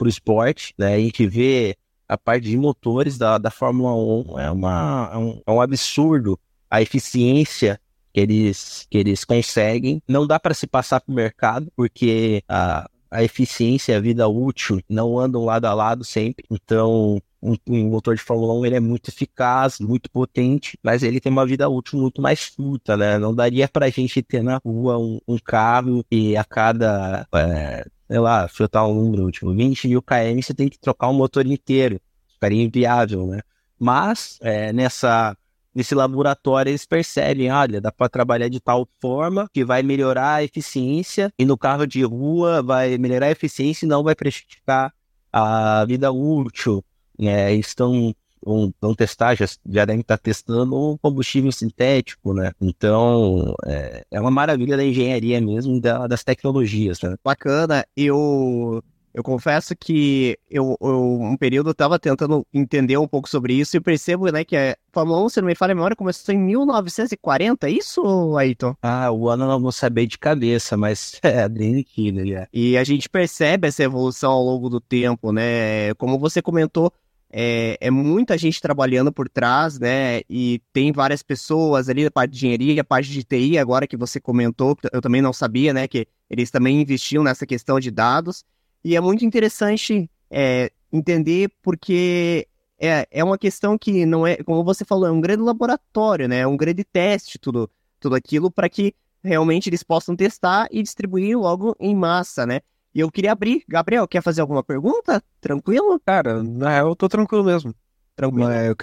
[0.00, 0.94] o esporte, né?
[0.94, 1.76] A gente vê
[2.08, 6.38] a parte de motores da, da Fórmula 1 é, uma, é, um, é um absurdo
[6.70, 7.80] a eficiência
[8.12, 10.02] que eles, que eles conseguem.
[10.08, 14.80] Não dá para se passar para o mercado, porque a, a eficiência a vida útil
[14.88, 16.44] não andam lado a lado sempre.
[16.50, 21.20] Então, um, um motor de Fórmula 1 ele é muito eficaz, muito potente, mas ele
[21.20, 23.18] tem uma vida útil muito mais curta, né?
[23.18, 27.86] Não daria para a gente ter na rua um, um carro e a cada é,
[28.06, 31.46] sei lá, chutar um número último, 20 mil km, você tem que trocar o motor
[31.46, 32.00] inteiro.
[32.32, 33.40] Ficaria inviável, né?
[33.78, 35.36] Mas é, nessa,
[35.74, 40.44] nesse laboratório eles percebem, olha, dá para trabalhar de tal forma que vai melhorar a
[40.44, 44.92] eficiência e no carro de rua vai melhorar a eficiência e não vai prejudicar
[45.32, 46.84] a vida útil.
[47.18, 52.52] Eles estão vão, vão testar, já, já devem estar testando o combustível sintético, né?
[52.60, 57.16] Então, é, é uma maravilha da engenharia mesmo, da, das tecnologias, né?
[57.24, 58.82] Bacana, eu,
[59.14, 63.76] eu confesso que eu, eu um período eu tava tentando entender um pouco sobre isso
[63.76, 66.38] e percebo, né, que a Fórmula 1, se não me falha a memória, começou em
[66.38, 68.74] 1940, é isso, Ayrton?
[68.82, 72.48] Ah, o ano eu não vou saber de cabeça, mas é bem liquido, é.
[72.52, 75.94] E a gente percebe essa evolução ao longo do tempo, né?
[75.94, 76.92] Como você comentou,
[77.36, 80.20] é, é, muita gente trabalhando por trás, né?
[80.30, 83.96] E tem várias pessoas ali, a parte de engenharia, a parte de TI, agora que
[83.96, 85.88] você comentou, eu também não sabia, né?
[85.88, 88.44] Que eles também investiam nessa questão de dados.
[88.84, 92.46] E é muito interessante é, entender porque
[92.78, 96.38] é, é uma questão que não é, como você falou, é um grande laboratório, né?
[96.38, 97.68] É um grande teste, tudo,
[97.98, 98.94] tudo aquilo, para que
[99.24, 102.60] realmente eles possam testar e distribuir logo em massa, né?
[102.94, 103.64] E eu queria abrir.
[103.68, 105.22] Gabriel, quer fazer alguma pergunta?
[105.40, 106.00] Tranquilo?
[106.04, 107.74] Cara, na real eu tô tranquilo mesmo.
[108.14, 108.48] Tranquilo.
[108.48, 108.76] Mas eu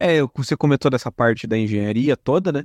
[0.00, 2.62] É, você comentou dessa parte da engenharia toda, né?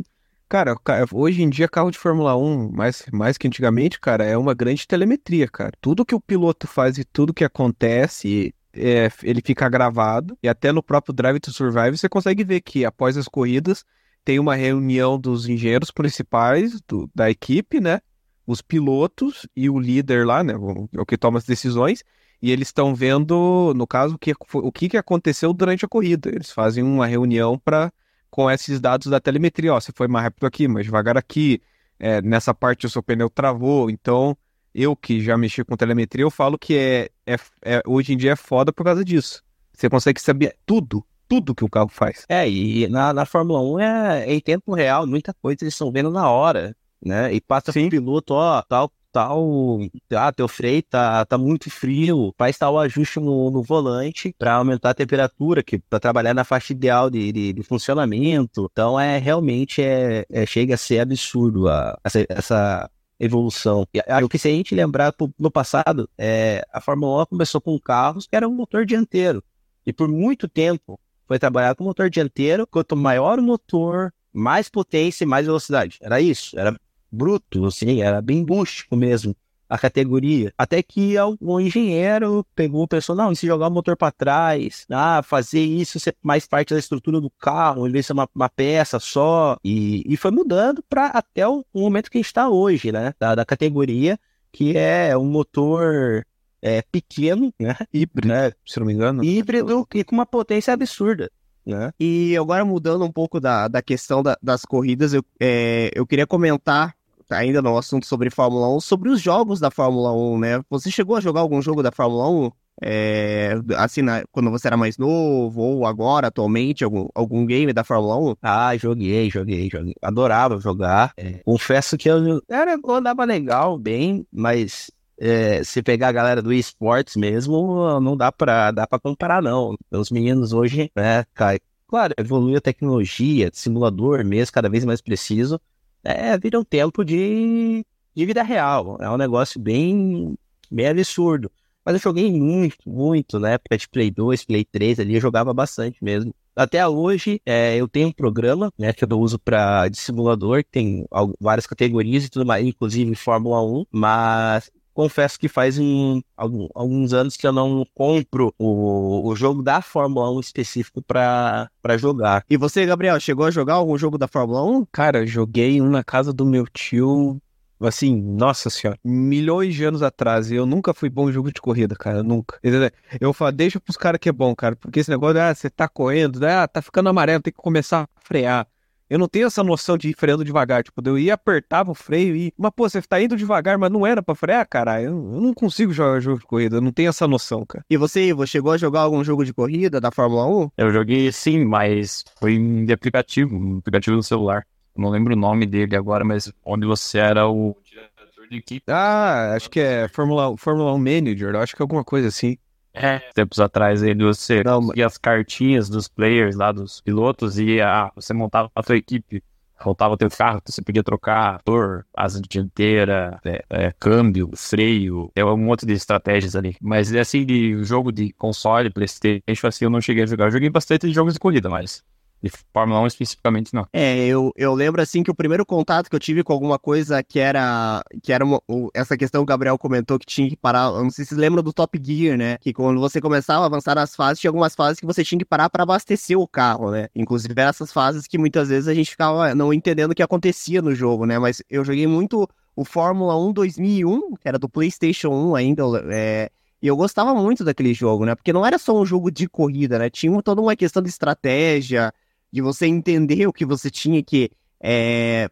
[0.50, 4.38] Cara, ca- hoje em dia, carro de Fórmula 1, mais, mais que antigamente, cara, é
[4.38, 5.72] uma grande telemetria, cara.
[5.82, 10.38] Tudo que o piloto faz e tudo que acontece, é, ele fica gravado.
[10.42, 13.84] E até no próprio Drive to Survive você consegue ver que após as corridas
[14.24, 18.00] tem uma reunião dos engenheiros principais do- da equipe, né?
[18.48, 20.56] Os pilotos e o líder lá, né?
[20.56, 22.04] O, o que toma as decisões.
[22.42, 26.30] E eles estão vendo, no caso, o que, o que que aconteceu durante a corrida.
[26.30, 27.92] Eles fazem uma reunião para
[28.30, 29.74] com esses dados da telemetria.
[29.74, 31.62] Ó, você foi mais rápido aqui, mais devagar aqui.
[32.00, 33.90] é, nessa parte o seu pneu travou.
[33.90, 34.38] Então,
[34.74, 38.34] eu que já mexi com telemetria, eu falo que é, é, é- hoje em dia
[38.34, 39.44] é foda por causa disso.
[39.74, 42.26] Você consegue saber tudo, tudo que o carro faz.
[42.30, 45.92] É, e na, na Fórmula 1 é, é em tempo real, muita coisa eles estão
[45.92, 47.34] vendo na hora, né?
[47.34, 49.80] E passa pro piloto, ó, tal, tal,
[50.16, 54.92] ah, teu freio tá, tá muito frio, faz tal ajuste no, no volante para aumentar
[54.92, 58.70] a temperatura, que para trabalhar na faixa ideal de, de, de funcionamento.
[58.72, 63.88] Então é realmente é, é- chega a ser absurdo a, essa, essa evolução.
[63.94, 67.80] E acho que se a gente lembrar no passado, é, a Fórmula 1 começou com
[67.80, 69.44] carros que eram um motor dianteiro.
[69.86, 72.68] E por muito tempo foi trabalhar com motor dianteiro.
[72.68, 75.98] Quanto maior o motor, mais potência e mais velocidade.
[76.02, 76.58] Era isso.
[76.60, 76.78] Era
[77.12, 79.36] bruto, assim, era bem rústico mesmo
[79.70, 80.54] a categoria.
[80.58, 85.22] Até que algum engenheiro pegou, pensou, não, e se jogar o motor para trás, ah,
[85.24, 88.50] fazer isso ser mais parte da estrutura do carro, em vez de ser uma, uma
[88.50, 89.58] peça só.
[89.64, 93.14] E, e foi mudando para até o, o momento que a gente está hoje, né?
[93.20, 94.18] Da, da categoria,
[94.52, 96.26] que é um motor
[96.62, 97.76] é, pequeno, né?
[97.94, 98.52] Híbrido, né?
[98.66, 99.24] se não me engano.
[99.24, 101.30] Híbrido e com uma potência absurda.
[101.66, 101.92] Né?
[102.00, 106.26] E agora mudando um pouco da, da questão da- das corridas, eu, é, eu queria
[106.26, 106.96] comentar,
[107.30, 110.62] ainda no assunto sobre Fórmula 1, sobre os jogos da Fórmula 1, né?
[110.70, 112.52] Você chegou a jogar algum jogo da Fórmula 1?
[112.82, 117.84] É, assim, na- quando você era mais novo, ou agora, atualmente, algum, algum game da
[117.84, 118.36] Fórmula 1?
[118.42, 119.96] Ah, joguei, joguei, joguei.
[120.02, 121.12] Adorava jogar.
[121.18, 126.42] É, confesso que eu, era, eu andava legal, bem, mas é, se pegar a galera
[126.42, 129.76] do esportes mesmo, não dá pra, dá pra comparar, não.
[129.92, 131.60] Os meninos hoje, né, cai.
[131.88, 135.60] Claro, evolui a tecnologia, simulador mesmo, cada vez mais preciso.
[136.08, 138.98] É, vira um tempo de, de vida real.
[139.02, 140.38] É um negócio bem,
[140.72, 141.52] bem absurdo.
[141.84, 145.54] Mas eu joguei muito, muito, na época de Play 2, Play 3 ali, eu jogava
[145.54, 146.34] bastante mesmo.
[146.56, 150.72] Até hoje, é, eu tenho um programa, né, que eu uso para de simulador, que
[150.72, 151.06] tem
[151.40, 157.14] várias categorias e tudo mais, inclusive Fórmula 1, mas confesso que faz um- algum- alguns
[157.14, 162.44] anos que eu não compro o, o jogo da Fórmula 1 específico para jogar.
[162.50, 164.86] E você, Gabriel, chegou a jogar algum jogo da Fórmula 1?
[164.92, 167.40] Cara, eu joguei um na casa do meu tio,
[167.80, 170.50] assim, nossa senhora, milhões de anos atrás.
[170.50, 172.58] E eu nunca fui bom em jogo de corrida, cara, nunca.
[172.64, 172.90] Entendeu?
[173.22, 175.88] Eu falo, deixa pros caras que é bom, cara, porque esse negócio, ah, você tá
[175.88, 178.68] correndo, né, ah, tá ficando amarelo, tem que começar a frear.
[179.10, 180.84] Eu não tenho essa noção de ir freando devagar.
[180.84, 182.54] Tipo, eu ia, apertava o freio e.
[182.58, 185.06] Mas, pô, você tá indo devagar, mas não era pra frear, caralho.
[185.06, 187.86] Eu, eu não consigo jogar jogo de corrida, eu não tenho essa noção, cara.
[187.90, 190.72] E você, Ivo, chegou a jogar algum jogo de corrida da Fórmula 1?
[190.78, 194.66] Eu joguei sim, mas foi um de aplicativo, um aplicativo no celular.
[194.96, 198.92] Eu não lembro o nome dele agora, mas onde você era o diretor de equipe.
[198.92, 202.58] Ah, acho que é Fórmula, Fórmula 1 Manager, eu acho que é alguma coisa assim.
[202.94, 207.80] É, tempos atrás aí você Não, conseguia as cartinhas dos players lá, dos pilotos, e
[207.80, 209.44] ah, você montava a tua equipe.
[209.80, 215.46] Faltava o teu carro, você podia trocar motor, asa dianteira, é, é, câmbio, freio, é
[215.46, 216.76] um monte de estratégias ali.
[216.82, 220.46] Mas assim, de jogo de console, Playstation, assim, eu não cheguei a jogar.
[220.46, 222.04] Eu joguei bastante jogos de corrida, mas
[222.42, 223.86] de Fórmula 1 especificamente não.
[223.92, 227.24] É, eu, eu lembro assim que o primeiro contato que eu tive com alguma coisa
[227.24, 228.62] que era que era uma-
[228.94, 231.40] essa questão que o Gabriel comentou que tinha que parar, eu não sei se vocês
[231.40, 232.58] lembram do Top Gear, né?
[232.60, 235.46] Que quando você começava a avançar nas fases, tinha algumas fases que você tinha que
[235.46, 237.08] parar para abastecer o carro, né?
[237.16, 240.94] Inclusive essas fases que muitas vezes a gente ficava não entendendo o que acontecia no
[240.94, 241.40] jogo, né?
[241.40, 246.52] Mas eu joguei muito o Fórmula 1 2001, que era do PlayStation 1 ainda, é,
[246.82, 248.36] e eu gostava muito daquele jogo, né?
[248.36, 250.10] Porque não era só um jogo de corrida, né?
[250.12, 252.14] Tinha toda uma questão de estratégia,
[252.58, 254.50] de você entender o que você tinha que.
[254.82, 255.48] é,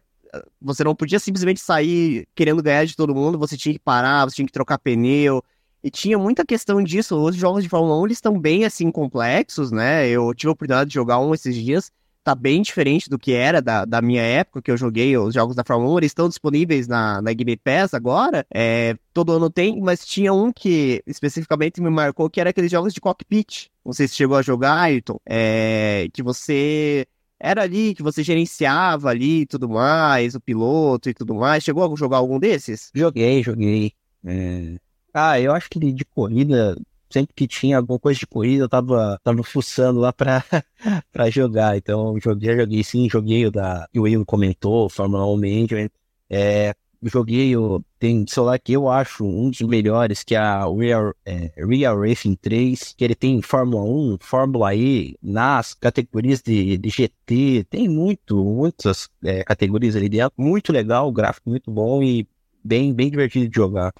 [0.60, 4.36] você não podia simplesmente sair querendo ganhar de todo mundo, você tinha que parar, você
[4.36, 5.40] tinha que trocar pneu.
[5.84, 7.16] E tinha muita questão disso.
[7.16, 10.08] Os jogos de Fórmula 1 eles estão bem assim complexos, né?
[10.08, 11.92] Eu tive a oportunidade de jogar um esses dias.
[12.26, 15.54] Tá bem diferente do que era da, da minha época que eu joguei os jogos
[15.54, 15.98] da Fórmula 1.
[15.98, 18.44] Eles estão disponíveis na, na Game Pass agora.
[18.52, 22.92] É, todo ano tem, mas tinha um que especificamente me marcou que era aqueles jogos
[22.92, 23.68] de cockpit.
[23.84, 25.20] Não sei se chegou a jogar, Ayrton.
[25.24, 27.06] É, que você
[27.38, 31.62] era ali, que você gerenciava ali e tudo mais, o piloto e tudo mais.
[31.62, 32.90] Chegou a jogar algum desses?
[32.92, 33.92] Joguei, joguei.
[34.24, 34.74] É.
[35.14, 36.76] Ah, eu acho que de, de corrida
[37.10, 40.44] sempre que tinha alguma coisa de corrida, eu tava, tava fuçando lá pra,
[41.12, 41.76] pra jogar.
[41.76, 43.88] Então, joguei, joguei sim, joguei o da.
[43.96, 45.90] o Will comentou, Fórmula 1 Management.
[46.30, 47.82] É, joguei o.
[47.98, 52.34] Tem celular que eu acho um dos melhores, que é a Real, é, Real Racing
[52.36, 58.36] 3, que ele tem Fórmula 1, Fórmula E, nas categorias de, de GT, tem muito,
[58.44, 60.34] muitas é, categorias ali dentro.
[60.36, 62.26] Muito legal, o gráfico muito bom e
[62.66, 63.92] bem, bem divertido de jogar.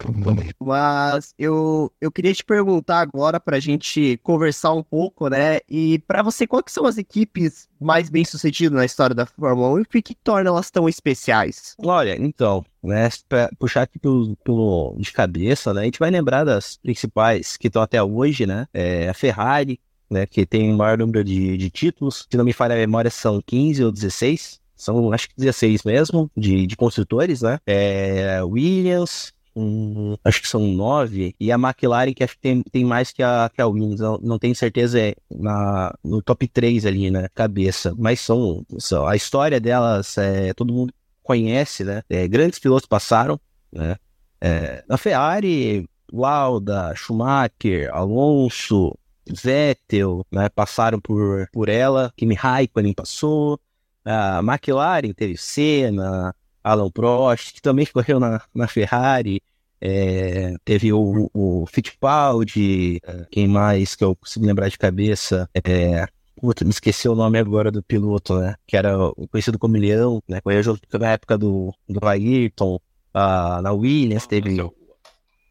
[0.61, 5.61] Mas eu, eu queria te perguntar agora para a gente conversar um pouco, né?
[5.69, 9.79] E para você, quais são as equipes mais bem sucedidas na história da Fórmula 1
[9.79, 11.77] e o que, torna elas tão especiais?
[11.79, 13.09] Olha, então, né,
[13.59, 15.83] puxar aqui pelo, pelo de cabeça, né?
[15.83, 18.67] A gente vai lembrar das principais que estão até hoje, né?
[18.75, 19.79] É a Ferrari,
[20.11, 20.27] né?
[20.27, 22.27] Que tem o maior número de, de títulos.
[22.29, 26.31] Se não me falha a memória, são 15 ou 16 são acho que 16 mesmo,
[26.37, 27.59] de, de construtores, né?
[27.66, 32.85] É, Williams, um, acho que são nove, e a McLaren, que acho que tem, tem
[32.85, 36.85] mais que a, que a Williams, não, não tenho certeza é na, no top 3
[36.85, 37.29] ali, né?
[37.35, 42.03] Cabeça, mas são, são a história delas, é, todo mundo conhece, né?
[42.11, 43.41] É, grandes pilotos passaram,
[43.72, 43.97] né?
[44.41, 48.97] É, na Ferrari, Lauda, Schumacher, Alonso,
[49.27, 50.49] Vettel, né?
[50.51, 53.59] Passaram por, por ela, Kimi Raikkonen passou,
[54.07, 59.42] a McLaren teve Senna, Alan Prost, que também correu na, na Ferrari.
[59.78, 62.98] É, teve o, o Fittipaldi,
[63.30, 65.48] quem mais que eu consigo lembrar de cabeça?
[65.54, 66.07] É,
[66.40, 68.54] puta, me esqueci o nome agora do piloto, né?
[68.66, 68.94] Que era
[69.30, 70.40] conhecido como Leão, né?
[70.40, 72.76] Correu junto na época do, do Ayrton,
[73.14, 74.61] uh, na Williams teve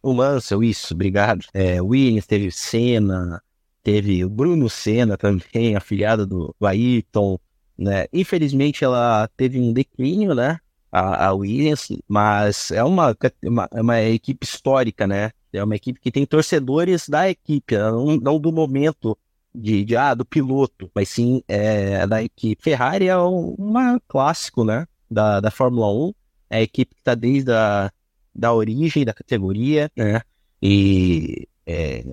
[0.06, 1.46] o Mansell, isso, obrigado.
[1.52, 3.42] É, Williams teve Senna,
[3.82, 7.40] teve o Bruno Senna também, afiliado do, do Ayrton
[7.78, 8.08] né?
[8.14, 10.60] Infelizmente ela teve um declínio, né?
[10.92, 15.32] A, a Williams, mas é uma, uma, é uma, equipe histórica, né?
[15.52, 19.18] É uma equipe que tem torcedores da equipe, não, não do momento
[19.54, 22.62] de, de, ah, do piloto, mas sim é, da equipe.
[22.64, 24.88] Ferrari é uma clássico, né?
[25.10, 26.14] Da, da Fórmula 1,
[26.50, 27.92] é a equipe que está desde a
[28.34, 30.22] da origem da categoria, né?
[30.62, 32.04] E é,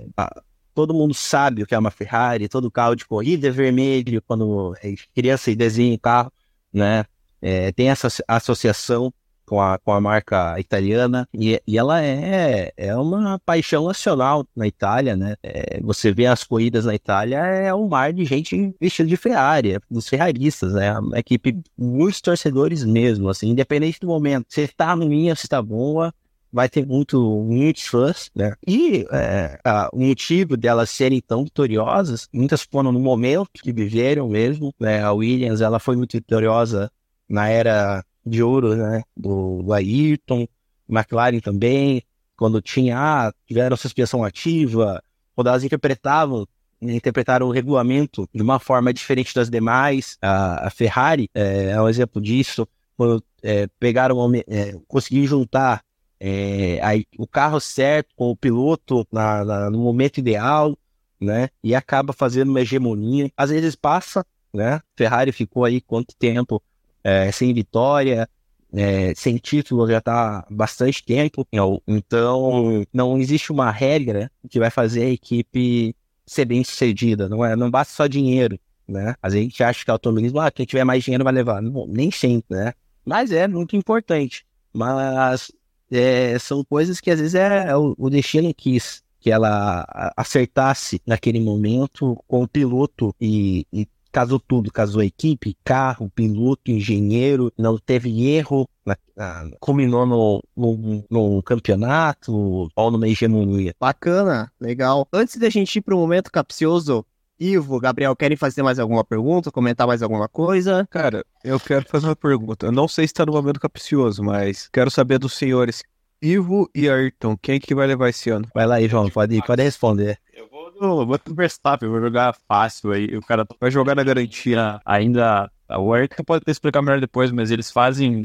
[0.74, 4.74] todo mundo sabe o que é uma Ferrari, todo carro de corrida é vermelho, quando
[4.82, 6.32] é criança e desenha carro,
[6.72, 7.04] né?
[7.40, 9.12] É, tem essa associação
[9.44, 14.66] com a, com a marca italiana e, e ela é, é uma paixão nacional na
[14.66, 15.36] Itália, né?
[15.42, 19.74] É, você vê as corridas na Itália, é um mar de gente vestida de Ferrari,
[19.74, 20.98] é dos ferraristas, né?
[20.98, 24.46] Uma equipe, muitos torcedores mesmo, assim, independente do momento.
[24.48, 26.14] Se está ruim, se está boa,
[26.52, 28.54] vai ter muito, muitos fãs, né?
[28.66, 34.28] E é, a, o motivo delas serem tão vitoriosas, muitas foram no momento que viveram
[34.28, 35.02] mesmo, né?
[35.02, 36.90] A Williams, ela foi muito vitoriosa
[37.28, 39.02] na era de ouro, né?
[39.16, 40.46] Do, do Ayrton,
[40.88, 42.02] McLaren também,
[42.36, 45.02] quando tinha, ah, tiveram suspensão ativa,
[45.34, 46.46] quando elas interpretavam
[46.82, 50.18] interpretaram o regulamento de uma forma diferente das demais.
[50.20, 52.66] A, a Ferrari é, é, um exemplo disso.
[52.96, 55.80] Quando é, pegaram, é, conseguiram juntar
[56.24, 60.78] é, aí, o carro certo, com o piloto na, na, no momento ideal,
[61.20, 61.48] né?
[61.64, 63.28] E acaba fazendo uma hegemonia.
[63.36, 64.80] Às vezes passa, né?
[64.96, 66.62] Ferrari ficou aí quanto tempo
[67.02, 68.28] é, sem vitória,
[68.72, 71.44] é, sem título já está bastante tempo.
[71.88, 75.92] Então, não existe uma regra que vai fazer a equipe
[76.24, 77.28] ser bem sucedida.
[77.28, 78.56] Não, é, não basta só dinheiro,
[78.86, 79.16] né?
[79.20, 81.60] Às vezes a gente acha que o automobilismo, ah, quem tiver mais dinheiro vai levar.
[81.60, 82.74] Não, nem sempre, né?
[83.04, 84.46] Mas é muito importante.
[84.72, 85.50] Mas
[85.92, 89.86] é, são coisas que às vezes é, é o, o destino quis que ela
[90.16, 96.70] acertasse naquele momento com o piloto e, e casou tudo, casou a equipe, carro, piloto,
[96.70, 103.74] engenheiro, não teve erro, na, na, culminou no, no, no, campeonato ou numa hegemonia.
[103.80, 105.08] Bacana, legal.
[105.12, 107.06] Antes da gente ir para o momento capcioso,
[107.42, 110.86] Ivo, Gabriel, querem fazer mais alguma pergunta, comentar mais alguma coisa?
[110.88, 112.66] Cara, eu quero fazer uma pergunta.
[112.66, 115.82] Eu não sei se está no momento capcioso, mas quero saber dos senhores
[116.22, 118.46] Ivo e Ayrton, quem que vai levar esse ano?
[118.54, 120.20] Vai lá aí, João, pode, pode responder.
[120.32, 123.16] Eu vou no, vou no Verstappen, vou jogar fácil aí.
[123.16, 125.50] O cara vai jogar na garantia ainda.
[125.68, 128.22] O Ayrton pode ter explicar melhor depois, mas eles fazem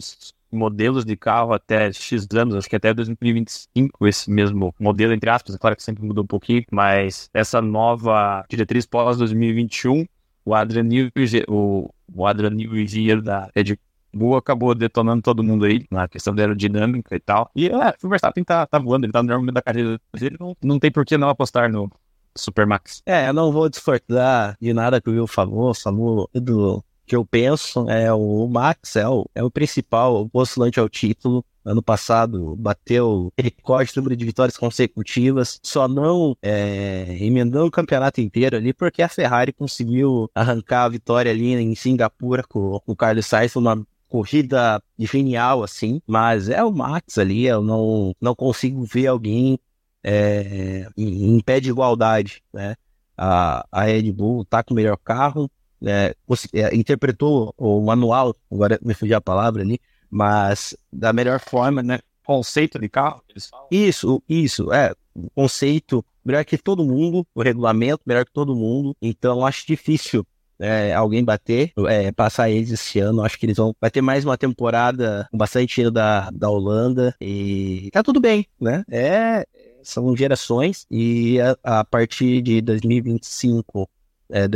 [0.51, 5.55] modelos de carro até X anos, acho que até 2025, esse mesmo modelo, entre aspas,
[5.55, 10.07] é claro que sempre mudou um pouquinho, mas essa nova diretriz pós-2021,
[10.45, 11.11] o Adrian Newey,
[11.47, 13.77] o, o Adrian Newey, da Red
[14.13, 17.51] Bull acabou detonando todo mundo aí na questão da aerodinâmica e tal.
[17.55, 20.37] E é, o Verstappen tá, tá voando, ele tá no melhor momento da carreira dele,
[20.39, 21.91] não, não tem por que não apostar no
[22.35, 23.01] Supermax.
[23.05, 27.25] É, eu não vou discordar de nada que o Will falou, falou do que eu
[27.25, 33.31] penso, é o Max é o, é o principal postulante ao título, ano passado bateu
[33.37, 39.01] recorde de número de vitórias consecutivas, só não é, emendando o campeonato inteiro ali, porque
[39.01, 43.81] a Ferrari conseguiu arrancar a vitória ali em Singapura com, com o Carlos Sainz, uma
[44.09, 49.57] corrida genial, assim, mas é o Max ali, eu não, não consigo ver alguém
[50.03, 52.75] é, em, em pé de igualdade, né?
[53.17, 55.49] A, a Red Bull tá com o melhor carro,
[55.85, 56.15] é,
[56.53, 61.99] é, interpretou o manual, agora me fugiu a palavra ali, mas da melhor forma, né?
[62.23, 63.67] Conceito de carro, eles falam.
[63.71, 64.93] Isso, isso, é.
[65.33, 70.25] Conceito melhor que todo mundo, o regulamento melhor que todo mundo, então acho difícil
[70.59, 73.23] é, alguém bater, é, passar eles esse ano.
[73.23, 73.75] Acho que eles vão.
[73.79, 78.45] Vai ter mais uma temporada com bastante dinheiro da, da Holanda e tá tudo bem,
[78.59, 78.83] né?
[78.89, 79.45] É,
[79.83, 83.89] são gerações e a, a partir de 2025,
[84.29, 84.47] é,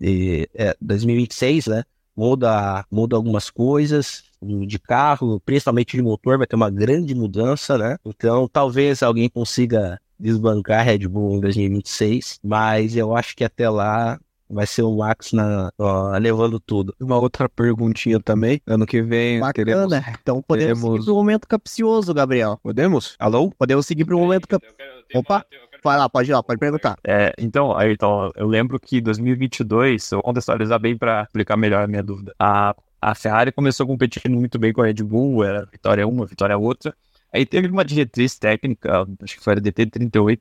[0.00, 1.84] 2020, é, 2026, né?
[2.16, 7.96] Muda, muda algumas coisas de carro, principalmente de motor, vai ter uma grande mudança, né?
[8.04, 13.68] Então talvez alguém consiga desbancar a Red Bull em 2026, mas eu acho que até
[13.70, 16.94] lá vai ser o Max na, ó, levando tudo.
[17.00, 18.60] Uma outra perguntinha também.
[18.66, 19.52] Ano que vem Bacana.
[19.52, 19.92] teremos...
[20.20, 22.58] Então podemos teremos- seguir pro momento capcioso, Gabriel.
[22.62, 23.14] Podemos?
[23.18, 23.50] Alô?
[23.56, 24.66] Podemos seguir pro momento cap...
[25.14, 25.44] Opa,
[25.82, 26.96] vai lá, pode ir lá, pode perguntar.
[27.06, 31.86] É, então, Ayrton, eu lembro que 2022, eu vou contextualizar bem para explicar melhor a
[31.86, 32.34] minha dúvida.
[32.38, 36.56] A, a Ferrari começou competindo muito bem com a Red Bull, era vitória uma, vitória
[36.56, 36.94] outra.
[37.32, 40.40] Aí teve uma diretriz técnica, acho que foi a DT38,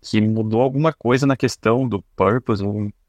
[0.00, 2.64] que mudou alguma coisa na questão do purpose,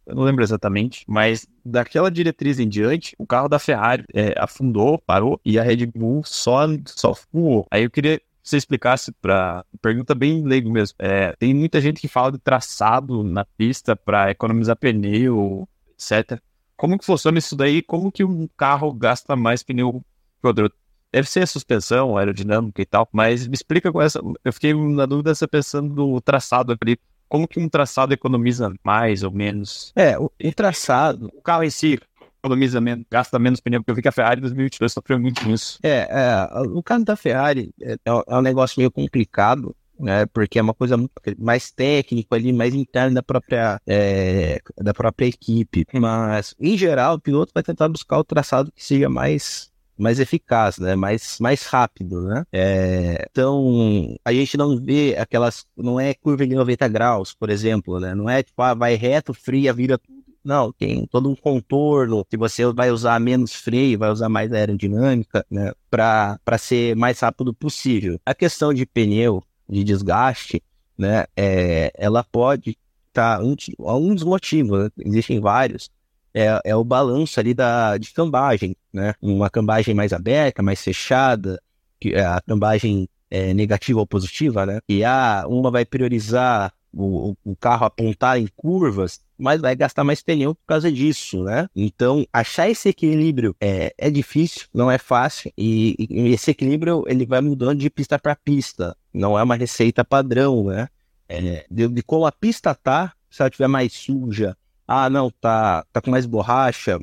[0.06, 5.00] eu não lembro exatamente, mas daquela diretriz em diante, o carro da Ferrari é, afundou,
[5.00, 7.66] parou, e a Red Bull só, só voou.
[7.72, 10.96] Aí eu queria que você explicasse para pergunta bem leigo mesmo.
[11.00, 16.40] É, tem muita gente que fala de traçado na pista para economizar pneu, etc.
[16.78, 17.82] Como que funciona isso daí?
[17.82, 20.04] Como que um carro gasta mais pneu
[20.40, 20.72] que outro?
[21.12, 24.22] Deve ser a suspensão, aerodinâmica e tal, mas me explica com essa.
[24.44, 27.00] Eu fiquei na dúvida você pensando no traçado ali.
[27.28, 29.92] Como que um traçado economiza mais ou menos?
[29.96, 31.32] É, o, o traçado.
[31.34, 32.00] O carro em si
[32.46, 35.48] economiza menos, gasta menos pneu, porque eu vi que a Ferrari em 2022 sofreu muito
[35.48, 35.80] nisso.
[35.84, 40.26] É, é, o caso da Ferrari é, é um- é um negócio meio complicado, né?
[40.28, 40.96] Porque é uma coisa
[41.38, 45.86] mais técnico ali, mais interna da própria, é, da própria equipe.
[45.94, 50.78] Mas, em geral, o piloto vai tentar buscar o traçado que seja mais mais eficaz,
[50.78, 50.94] né?
[50.94, 52.44] Mais, mais rápido, né?
[52.52, 55.66] É, então, a gente não vê aquelas...
[55.76, 58.14] Não é curva de 90 graus, por exemplo, né?
[58.14, 59.98] Não é tipo, ah, vai reto, fria, vira.
[60.46, 65.44] Não, tem todo um contorno que você vai usar menos freio, vai usar mais aerodinâmica,
[65.50, 65.72] né?
[65.90, 68.20] Para ser mais rápido possível.
[68.24, 70.62] A questão de pneu, de desgaste,
[70.96, 71.26] né?
[71.36, 72.78] É, ela pode
[73.08, 73.42] estar...
[73.42, 74.90] um, um dos motivos, né?
[75.00, 75.90] existem vários,
[76.32, 79.16] é, é o balanço ali da, de cambagem, né?
[79.20, 81.60] Uma cambagem mais aberta, mais fechada,
[82.00, 84.80] que é a cambagem é, negativa ou positiva, né?
[84.88, 90.22] E a, uma vai priorizar o, o- carro apontar em curvas, mas vai gastar mais
[90.22, 91.68] pneu por causa disso, né?
[91.76, 97.26] Então, achar esse equilíbrio é, é difícil, não é fácil, e, e esse equilíbrio ele
[97.26, 100.88] vai mudando de pista para pista, não é uma receita padrão, né?
[101.28, 104.56] É, de, de como a pista tá, se ela estiver mais suja,
[104.88, 107.00] ah, não, tá, tá com mais borracha,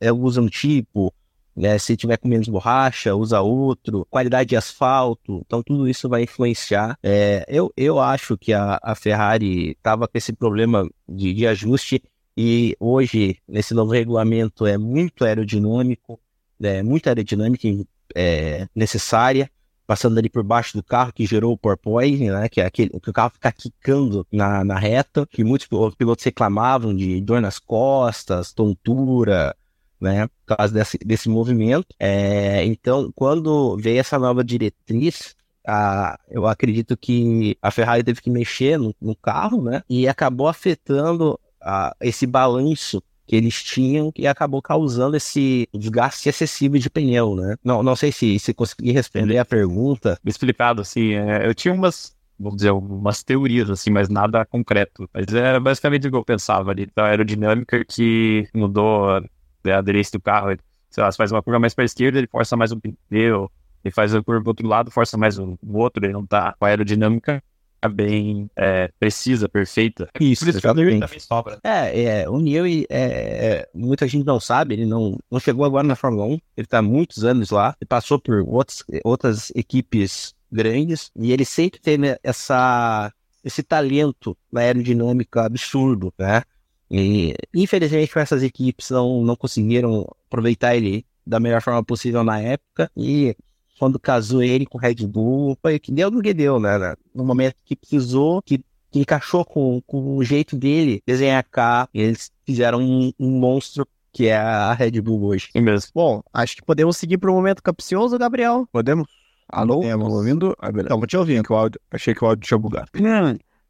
[0.00, 1.12] é, usa um tipo,
[1.60, 1.78] né?
[1.78, 6.98] Se tiver com menos borracha, usa outro, qualidade de asfalto, então tudo isso vai influenciar.
[7.02, 12.02] É, eu, eu acho que a, a Ferrari estava com esse problema de, de ajuste
[12.36, 16.18] e hoje, nesse novo regulamento, é muito aerodinâmico,
[16.62, 17.68] é muita aerodinâmica
[18.14, 19.50] é, necessária
[19.90, 22.48] passando ali por baixo do carro que gerou o porpoise, né?
[22.48, 26.24] Que é aquele que o carro fica quicando na, na reta, que muitos pi- pilotos
[26.24, 29.52] reclamavam de dor nas costas, tontura,
[30.00, 30.26] né?
[30.46, 31.94] Por causa desse, desse movimento.
[31.98, 35.36] É, então, quando veio essa nova diretriz,
[35.66, 39.82] a, eu acredito que a Ferrari teve que mexer no, no carro, né?
[39.88, 46.76] E acabou afetando a, esse balanço que eles tinham e acabou causando esse desgaste excessivo
[46.80, 47.54] de pneu, né?
[47.62, 50.18] Não, não sei se, se consegui responder a pergunta.
[50.24, 55.08] explicado, assim, é, eu tinha umas, vamos dizer, umas teorias, assim, mas nada concreto.
[55.14, 59.22] Mas é basicamente o que eu pensava ali, da aerodinâmica que mudou
[59.64, 60.56] né, a aderência do carro.
[60.90, 63.50] Sei lá, se faz uma curva mais para a esquerda, ele força mais um pneu,
[63.84, 66.54] ele faz a curva pro outro lado, força mais o, o outro, ele não tá
[66.58, 67.42] com a aerodinâmica
[67.88, 70.08] bem é, precisa, perfeita.
[70.20, 71.58] Isso, Por isso que o também sobra.
[71.64, 75.86] É, é, o Newey, é, é, muita gente não sabe, ele não, não chegou agora
[75.86, 80.34] na Fórmula 1, ele tá há muitos anos lá, ele passou por outros, outras equipes
[80.52, 86.42] grandes, e ele sempre teve essa, esse talento na aerodinâmica absurdo, né?
[86.90, 92.90] E, infelizmente, essas equipes não, não conseguiram aproveitar ele da melhor forma possível na época,
[92.96, 93.36] e
[93.78, 96.78] quando casou ele com o Red Bull, foi que deu no que deu, né?
[96.78, 96.94] né?
[97.14, 98.58] No momento que precisou, que,
[98.90, 104.26] que encaixou com, com o jeito dele desenhar cá, eles fizeram um, um monstro que
[104.26, 105.48] é a Red Bull hoje.
[105.52, 105.90] Sim mesmo.
[105.94, 108.68] Bom, acho que podemos seguir para o momento capcioso, Gabriel.
[108.72, 109.06] Podemos?
[109.48, 109.82] Alô?
[109.82, 110.56] Estão ouvindo?
[110.58, 110.88] Ah, beleza.
[110.88, 111.44] Estamos te ouvindo.
[111.44, 112.90] Que o áudio, achei que o áudio tinha bugado.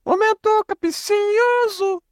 [0.04, 2.02] Momento capicioso!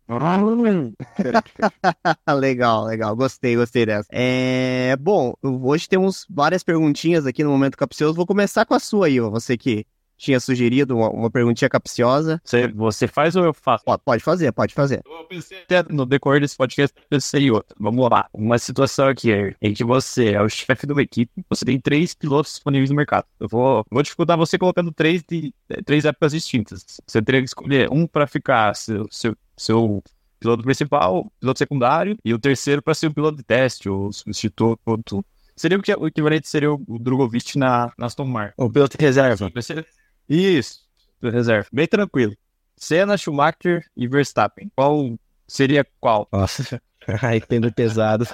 [2.38, 3.14] legal, legal.
[3.14, 4.08] Gostei, gostei dessa.
[4.10, 8.14] É, bom, hoje temos várias perguntinhas aqui no Momento Capcioso.
[8.14, 9.28] Vou começar com a sua, Iva.
[9.28, 9.86] Você que
[10.18, 12.40] tinha sugerido uma, uma perguntinha capciosa.
[12.44, 13.84] Você, você faz ou eu faço?
[13.84, 15.00] Pode, pode fazer, pode fazer.
[15.06, 17.74] Eu pensei até no decorrer desse podcast, eu pensei em outra.
[17.78, 18.28] Vamos lá.
[18.34, 21.80] Uma situação aqui é em que você é o chefe de uma equipe, você tem
[21.80, 23.26] três pilotos disponíveis no mercado.
[23.38, 25.54] Eu vou, vou dificultar você colocando três de
[25.86, 26.84] três épocas distintas.
[27.06, 30.02] Você teria que escolher um para ficar seu, seu, seu
[30.40, 35.24] piloto principal, piloto secundário, e o terceiro para ser o piloto de teste, ou substituto.
[35.56, 38.54] Seria o que o equivalente seria o o Drogovic na, na Aston Martin.
[38.56, 39.50] O piloto de reserva.
[39.60, 39.86] Ser-
[40.28, 40.80] Isso,
[41.20, 41.66] do reserva.
[41.72, 42.34] Bem tranquilo.
[42.76, 44.70] Senna, Schumacher e Verstappen.
[44.76, 46.28] Qual seria qual?
[46.32, 46.80] Nossa,
[47.22, 48.24] aí tendo pesado.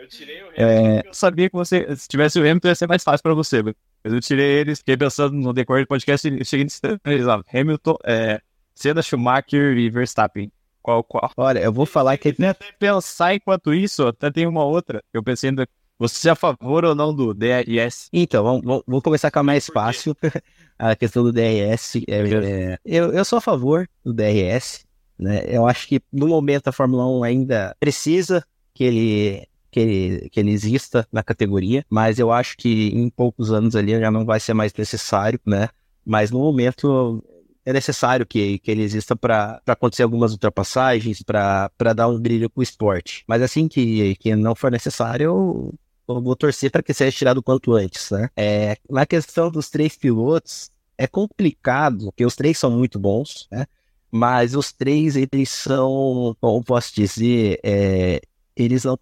[0.00, 3.04] Eu tirei o É, Eu sabia que você, se tivesse o Hamilton, ia ser mais
[3.04, 3.62] fácil pra você.
[3.62, 6.80] Mas eu tirei eles, fiquei pensando no decorrer do podcast e cheguei nesse
[7.24, 7.42] lá.
[7.52, 8.40] Hamilton, é,
[8.76, 10.52] Senna, Schumacher e Verstappen.
[10.82, 11.32] Qual, qual?
[11.36, 15.02] olha, eu vou falar que até pensar enquanto isso, até tem uma outra.
[15.12, 15.66] Eu pensei ainda,
[15.98, 18.08] você é a favor ou não do DRS?
[18.12, 20.14] Então, vamos, começar com a mais fácil,
[20.78, 21.96] a questão do DRS.
[22.06, 24.84] É, é, eu, eu sou a favor do DRS,
[25.18, 25.42] né?
[25.48, 30.38] Eu acho que no momento a Fórmula 1 ainda precisa que ele, que ele, que
[30.38, 34.38] ele exista na categoria, mas eu acho que em poucos anos ali já não vai
[34.38, 35.70] ser mais necessário, né?
[36.04, 37.24] Mas no momento
[37.66, 42.62] é necessário que, que ele exista para acontecer algumas ultrapassagens, para dar um brilho pro
[42.62, 43.24] esporte.
[43.26, 45.74] Mas assim que, que não for necessário, eu,
[46.06, 48.30] vou torcer para que seja tirado o quanto antes, né?
[48.36, 53.66] É, na questão dos três pilotos, é complicado, porque os três são muito bons, né?
[54.12, 58.20] Mas os três, eles são, como posso dizer, é,
[58.54, 58.96] eles não,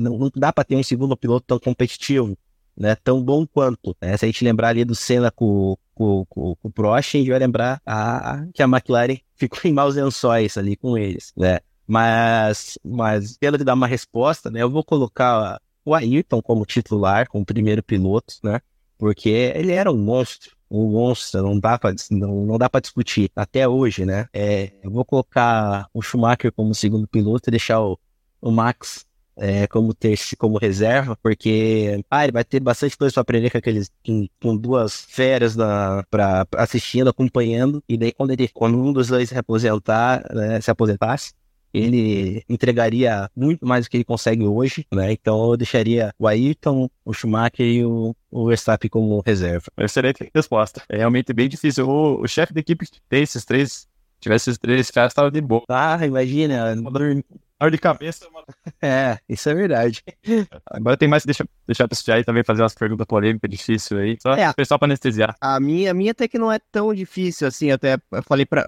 [0.00, 2.38] não dá para ter um segundo piloto tão competitivo,
[2.76, 2.94] né?
[2.96, 3.96] Tão bom quanto.
[4.00, 4.16] né?
[4.16, 7.30] Se a gente lembrar ali do Senna com, com, com, com o Prost, a gente
[7.30, 11.60] vai lembrar a, que a McLaren ficou em maus lençóis ali com eles, né?
[11.86, 14.62] Mas, mas pelo de dar uma resposta, né?
[14.62, 18.60] Eu vou colocar o Ayrton como titular, como primeiro piloto, né?
[18.96, 23.30] Porque ele era um monstro, um monstro, não dá para não, não dá para discutir
[23.36, 24.28] até hoje, né?
[24.32, 27.98] É, eu vou colocar o Schumacher como segundo piloto e deixar o,
[28.40, 29.04] o Max
[29.36, 33.58] é, como terceiro, como reserva, porque ah, ele vai ter bastante coisa para aprender com
[33.58, 38.92] aqueles com, com duas férias na, pra assistindo, acompanhando, e daí quando ele quando um
[38.92, 41.32] dos dois se aposentar, né, se aposentasse,
[41.74, 45.10] ele entregaria muito mais do que ele consegue hoje, né?
[45.10, 49.66] Então eu deixaria o Ayrton, o Schumacher e o, o Verstappen como reserva.
[49.76, 50.82] Excelente resposta.
[50.88, 51.88] É realmente bem difícil.
[51.88, 53.88] O, o chefe da equipe que tem esses três,
[54.20, 55.64] tivesse esses três caras, tava de boa.
[55.68, 56.76] Ah, imagina.
[57.64, 58.28] Dor, de cabeça.
[58.28, 58.44] Uma...
[58.82, 60.02] É, isso é verdade.
[60.66, 64.16] Agora tem mais, deixa, deixar pra aí também fazer umas perguntas polêmicas, difíceis aí.
[64.20, 64.50] Só É.
[64.50, 65.34] o pessoal pra anestesiar.
[65.40, 68.66] A minha, a minha até que não é tão difícil assim, até eu falei para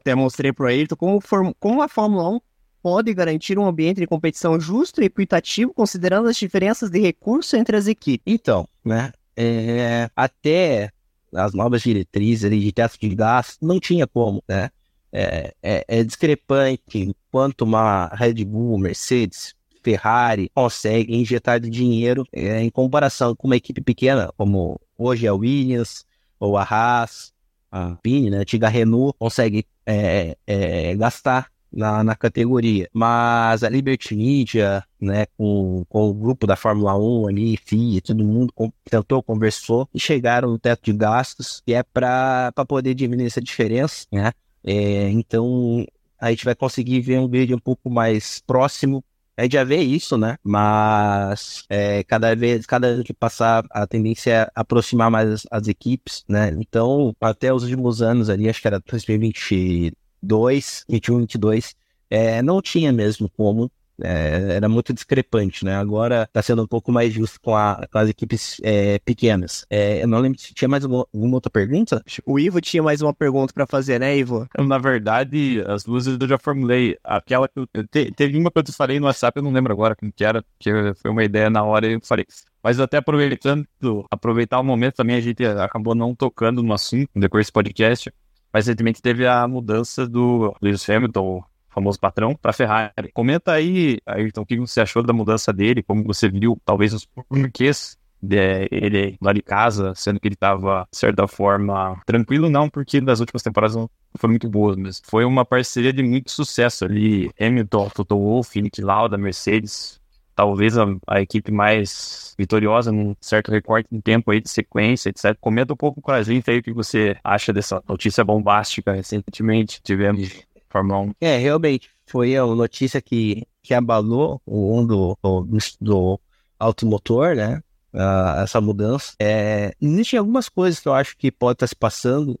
[0.00, 2.40] até mostrei pro Ayrton como, form- como a Fórmula 1
[2.82, 7.76] pode garantir um ambiente de competição justo e equitativo, considerando as diferenças de recurso entre
[7.76, 8.22] as equipes.
[8.32, 9.10] Então, né?
[9.36, 10.90] é, até
[11.34, 14.70] as novas diretrizes ali de teto de gasto, não tinha como, né?
[15.12, 22.60] É, é, é discrepante quanto uma Red Bull, Mercedes, Ferrari consegue injetar de dinheiro é,
[22.60, 26.04] em comparação com uma equipe pequena, como hoje é a Williams
[26.40, 27.32] ou a Haas,
[27.70, 28.38] a Pini, né?
[28.38, 32.88] A antiga Renault consegue é, é, gastar na, na categoria.
[32.92, 38.24] Mas a Liberty Media, né, com, com o grupo da Fórmula 1 ali, FIA, todo
[38.24, 43.26] mundo com- tentou, conversou e chegaram no teto de gastos, que é para poder diminuir
[43.26, 44.32] essa diferença, né?
[44.66, 45.86] É, então
[46.20, 49.02] a gente vai conseguir ver um vídeo um pouco mais próximo.
[49.38, 50.38] Gente já vê isso, né?
[50.42, 55.68] Mas é, cada vez, cada ano que passar, a tendência é aproximar mais as, as
[55.68, 56.50] equipes, né?
[56.58, 61.76] Então, até os últimos anos ali, acho que era 2022, 21, 22,
[62.10, 63.70] é, não tinha mesmo como.
[64.02, 65.76] É, era muito discrepante, né?
[65.76, 69.66] Agora está sendo um pouco mais justo com, a- com as equipes é, pequenas.
[69.70, 72.02] É, eu não lembro se tinha mais alguma, alguma outra pergunta.
[72.24, 74.46] O Ivo tinha mais uma pergunta para fazer, né, Ivo?
[74.58, 76.96] Na verdade, as duas eu já formulei.
[77.02, 79.52] Aquela que eu, eu te- teve uma que eu te falei no WhatsApp, eu não
[79.52, 82.26] lembro agora como que era, que foi uma ideia na hora e eu falei.
[82.62, 83.66] Mas até aproveitando,
[84.10, 88.12] aproveitar o momento também, a gente acabou não tocando no assunto decorrer desse podcast.
[88.52, 91.44] Mas recentemente teve a mudança do Lewis Hamilton,
[91.76, 93.12] famoso patrão, para Ferrari.
[93.12, 97.04] Comenta aí, Ayrton, o que você achou da mudança dele, como você viu, talvez, os
[97.04, 102.68] porquês de, ele lá de casa, sendo que ele estava, de certa forma, tranquilo, não,
[102.68, 106.86] porque das últimas temporadas não foram muito boas, mas foi uma parceria de muito sucesso
[106.86, 107.30] ali.
[107.38, 110.00] Hamilton, Toto Wolff, Nick Lauda, Mercedes,
[110.34, 115.36] talvez a, a, equipe mais vitoriosa num certo recorte de tempo aí de sequência, etc.
[115.40, 119.80] Comenta um pouco com a gente aí o que você acha dessa notícia bombástica recentemente
[119.82, 121.12] tivemos Fórmula 1.
[121.20, 126.20] É, realmente, foi a notícia que, que abalou o mundo do, do
[126.58, 127.62] automotor, né?
[127.92, 129.14] Uh, essa mudança.
[129.18, 132.38] É, existem algumas coisas que eu acho que pode estar se passando.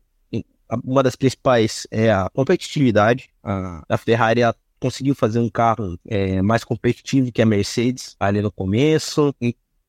[0.84, 3.30] Uma das principais é a competitividade.
[3.42, 4.42] Uh, a Ferrari
[4.78, 9.34] conseguiu fazer um carro é, mais competitivo que a Mercedes ali no começo.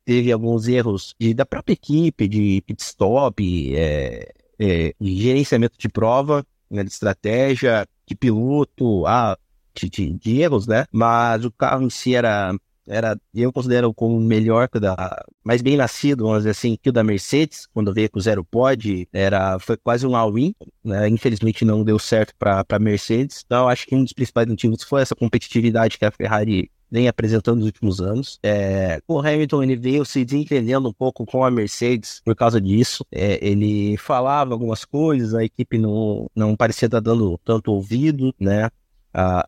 [0.05, 6.45] teve alguns erros de, da própria equipe, de pit stop, é, é, gerenciamento de prova,
[6.69, 9.37] né, de estratégia, de piloto, ah,
[9.75, 10.85] de, de, de, erros, né?
[10.91, 12.55] Mas o carro em si era
[12.87, 16.93] era, eu considero como melhor que da, mais bem nascido, vamos dizer assim, que o
[16.93, 21.07] da Mercedes, quando veio com o zero pod, era, foi quase um all-in, né?
[21.09, 23.43] Infelizmente não deu certo para Mercedes.
[23.45, 27.57] Então, acho que um dos principais motivos foi essa competitividade que a Ferrari vem apresentando
[27.57, 28.39] nos últimos anos.
[28.43, 33.05] É, o Hamilton ele veio se desentendendo um pouco com a Mercedes por causa disso.
[33.11, 38.69] É, ele falava algumas coisas, a equipe não, não parecia estar dando tanto ouvido, né?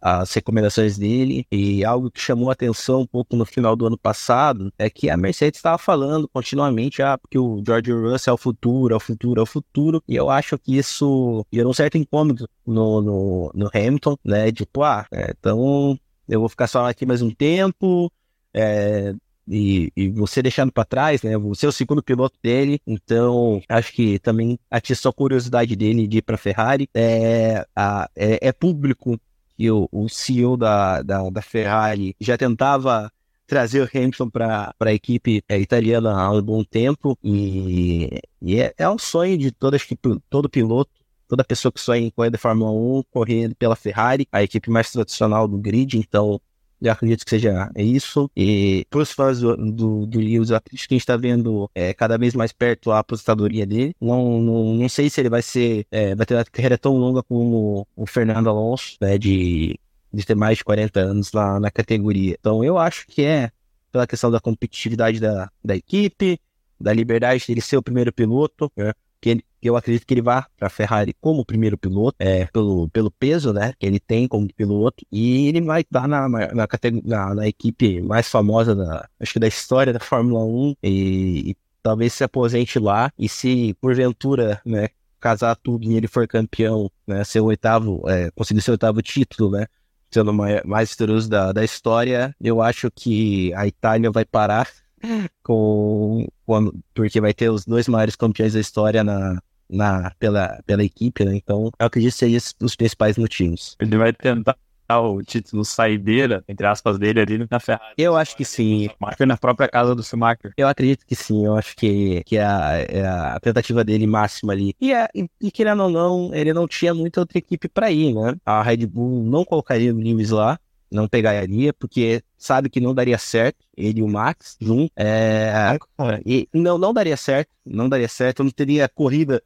[0.01, 1.45] as recomendações dele.
[1.51, 5.09] E algo que chamou a atenção um pouco no final do ano passado é que
[5.09, 8.99] a Mercedes estava falando continuamente ah, porque o George Russell é o futuro, é o
[8.99, 10.03] futuro, é o futuro.
[10.07, 14.51] E eu acho que isso gerou um certo incômodo no, no, no Hamilton, né?
[14.51, 15.99] Tipo, ah, então
[16.29, 18.11] eu vou ficar só aqui mais um tempo.
[18.53, 19.13] É,
[19.47, 21.35] e, e, você deixando para trás, né?
[21.37, 26.19] Você é o segundo piloto dele, então acho que também atiçou a curiosidade dele de
[26.19, 26.87] ir para Ferrari.
[26.93, 29.19] É, a, é, é, público
[29.57, 33.11] que o, o CEO da, da, da Ferrari já tentava
[33.47, 38.71] trazer o Hamilton para a equipe é, italiana há um bom tempo e, e é,
[38.77, 39.81] é um sonho de todas,
[40.29, 40.91] todo piloto,
[41.29, 44.91] toda pessoa que sonha em correr de Fórmula 1, correr pela Ferrari, a equipe mais
[44.91, 46.41] tradicional do grid, então
[46.81, 48.29] eu acredito que seja isso.
[48.35, 51.69] E para os fãs do, do, do, Lewis, eu acredito que a gente está vendo
[51.75, 53.95] é, cada vez mais perto a aposentadoria dele.
[54.01, 57.21] Não, não, não sei se ele vai ser, é, vai ter uma carreira tão longa
[57.21, 59.79] como o Fernando Alonso, né, de,
[60.11, 62.35] de ter mais de 40 anos lá na categoria.
[62.39, 63.51] Então eu acho que é
[63.91, 66.39] pela questão da competitividade da, da equipe,
[66.79, 68.93] da liberdade dele ser o primeiro piloto, né?
[69.19, 72.89] que ele, eu acredito que ele vá para a Ferrari como primeiro piloto, é, pelo,
[72.89, 76.67] pelo peso né, que ele tem como piloto, e ele vai estar na, na,
[77.03, 81.57] na, na equipe mais famosa da, acho que da história da Fórmula 1 e, e
[81.81, 84.89] talvez se aposente lá e se porventura né,
[85.19, 89.51] casar tudo e ele for campeão, né, ser o oitavo, é, conseguir seu oitavo título,
[89.51, 89.67] né,
[90.11, 94.67] sendo o mais, vitorioso da, da história, eu acho que a Itália vai parar
[95.43, 100.83] com, com, porque vai ter os dois maiores campeões da história na, na, pela, pela
[100.83, 101.35] equipe, né?
[101.35, 103.75] Então, eu acredito que seriam os principais motivos.
[103.79, 104.57] Ele vai tentar
[104.97, 107.93] o título saideira, entre aspas, dele ali na Ferrari.
[107.97, 108.89] Eu acho que sim.
[108.99, 110.51] Marca na própria casa do Schumacher.
[110.57, 111.45] Eu acredito que sim.
[111.45, 114.73] Eu acho que, que é, a, é a tentativa dele máxima ali.
[114.81, 118.15] E, é, e, e, querendo ou não, ele não tinha muita outra equipe para ir,
[118.15, 118.35] né?
[118.43, 120.59] A Red Bull não colocaria o Lewis lá
[120.91, 124.91] não pegaria, porque sabe que não daria certo, ele e o Max junto.
[124.95, 125.77] É,
[126.25, 129.41] e não, não daria certo, não daria certo, não teria corrida,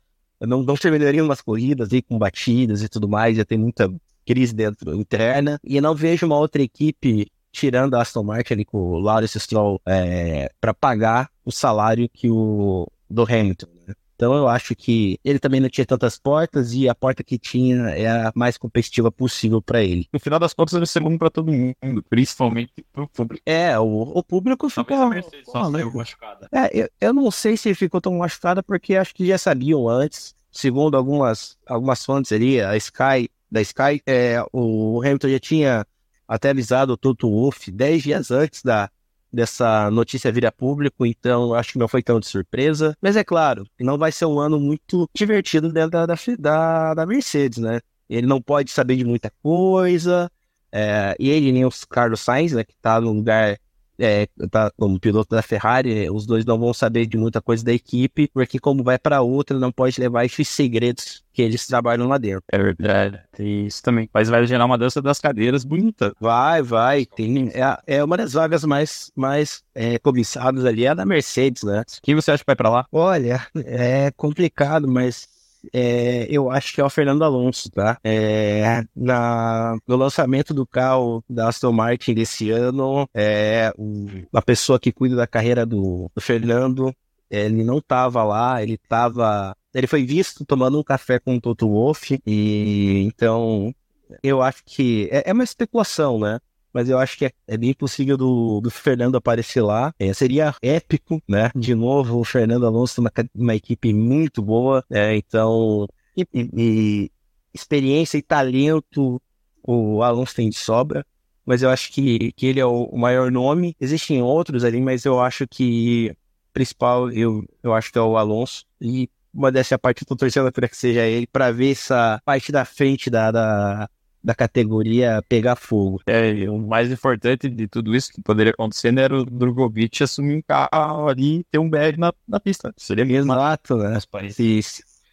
[0.47, 3.91] não, não terminaria umas corridas aí com batidas e tudo mais, ia ter muita
[4.25, 5.59] crise dentro interna.
[5.63, 9.79] E não vejo uma outra equipe tirando a Aston Martin ali com o Lawrence Stroll
[9.85, 13.67] é, para pagar o salário que o do Hamilton.
[13.87, 13.93] Né?
[14.15, 17.89] Então eu acho que ele também não tinha tantas portas e a porta que tinha
[17.89, 20.07] era a mais competitiva possível para ele.
[20.13, 23.43] No final das contas, ele é bom para todo mundo, principalmente pro público.
[23.45, 24.97] É, o, o público ficou.
[25.45, 25.83] Só né?
[25.83, 26.47] machucada.
[26.51, 30.35] É, eu, eu não sei se ficou tão machucada porque acho que já sabiam antes.
[30.51, 35.87] Segundo algumas, algumas fontes ali, a Sky, da Sky, é, o Hamilton já tinha
[36.27, 38.87] até avisado o Toto Wolff 10 dias antes da,
[39.33, 42.95] dessa notícia vir a público, então acho que não foi tão de surpresa.
[43.01, 46.05] Mas é claro, não vai ser um ano muito divertido dentro da,
[46.39, 47.79] da, da Mercedes, né?
[48.09, 50.29] Ele não pode saber de muita coisa,
[50.71, 53.57] é, e ele nem o Carlos Sainz, né, que tá no lugar
[53.99, 57.73] é, tá como piloto da Ferrari, os dois não vão saber de muita coisa da
[57.73, 62.17] equipe, porque como vai para outra, não pode levar esses segredos que eles trabalham lá
[62.17, 62.43] dentro.
[62.51, 64.09] É verdade, tem isso também.
[64.13, 66.13] Mas vai gerar uma dança das cadeiras bonita.
[66.19, 67.05] Vai, vai.
[67.05, 71.63] Tem, é, é uma das vagas mais, mais é, cobiçadas ali, é a da Mercedes,
[71.63, 71.83] né?
[72.01, 72.85] Quem você acha que vai para lá?
[72.91, 75.27] Olha, é complicado, mas
[75.71, 77.97] é, eu acho que é o Fernando Alonso, tá?
[78.03, 84.79] É, na, no lançamento do carro da Aston Martin desse ano, é, o, a pessoa
[84.79, 86.93] que cuida da carreira do, do Fernando,
[87.29, 91.67] ele não estava lá, ele estava ele foi visto tomando um café com o Toto
[91.67, 93.73] Wolff e então
[94.21, 96.39] eu acho que é, é uma especulação, né?
[96.73, 99.93] Mas eu acho que é, é bem possível do, do Fernando aparecer lá.
[99.99, 101.51] É, seria épico, né?
[101.55, 104.83] De novo, o Fernando Alonso uma, uma equipe muito boa.
[104.89, 107.11] É, então, e, e,
[107.53, 109.21] experiência e talento
[109.61, 111.05] o Alonso tem de sobra.
[111.45, 113.75] Mas eu acho que, que ele é o, o maior nome.
[113.79, 116.15] Existem outros ali, mas eu acho que
[116.53, 118.65] principal eu, eu acho que é o Alonso.
[118.79, 122.51] E uma dessa parte, eu tô torcendo para que seja ele, para ver essa parte
[122.51, 123.89] da frente da, da,
[124.23, 126.01] da categoria pegar fogo.
[126.07, 130.37] É, o mais importante de tudo isso que poderia acontecer né, era o Drogovic assumir
[130.37, 132.73] um carro ali e ter um BR na, na pista.
[132.77, 133.33] Seria mesmo.
[133.33, 133.99] Exato, né?
[134.29, 134.61] Se,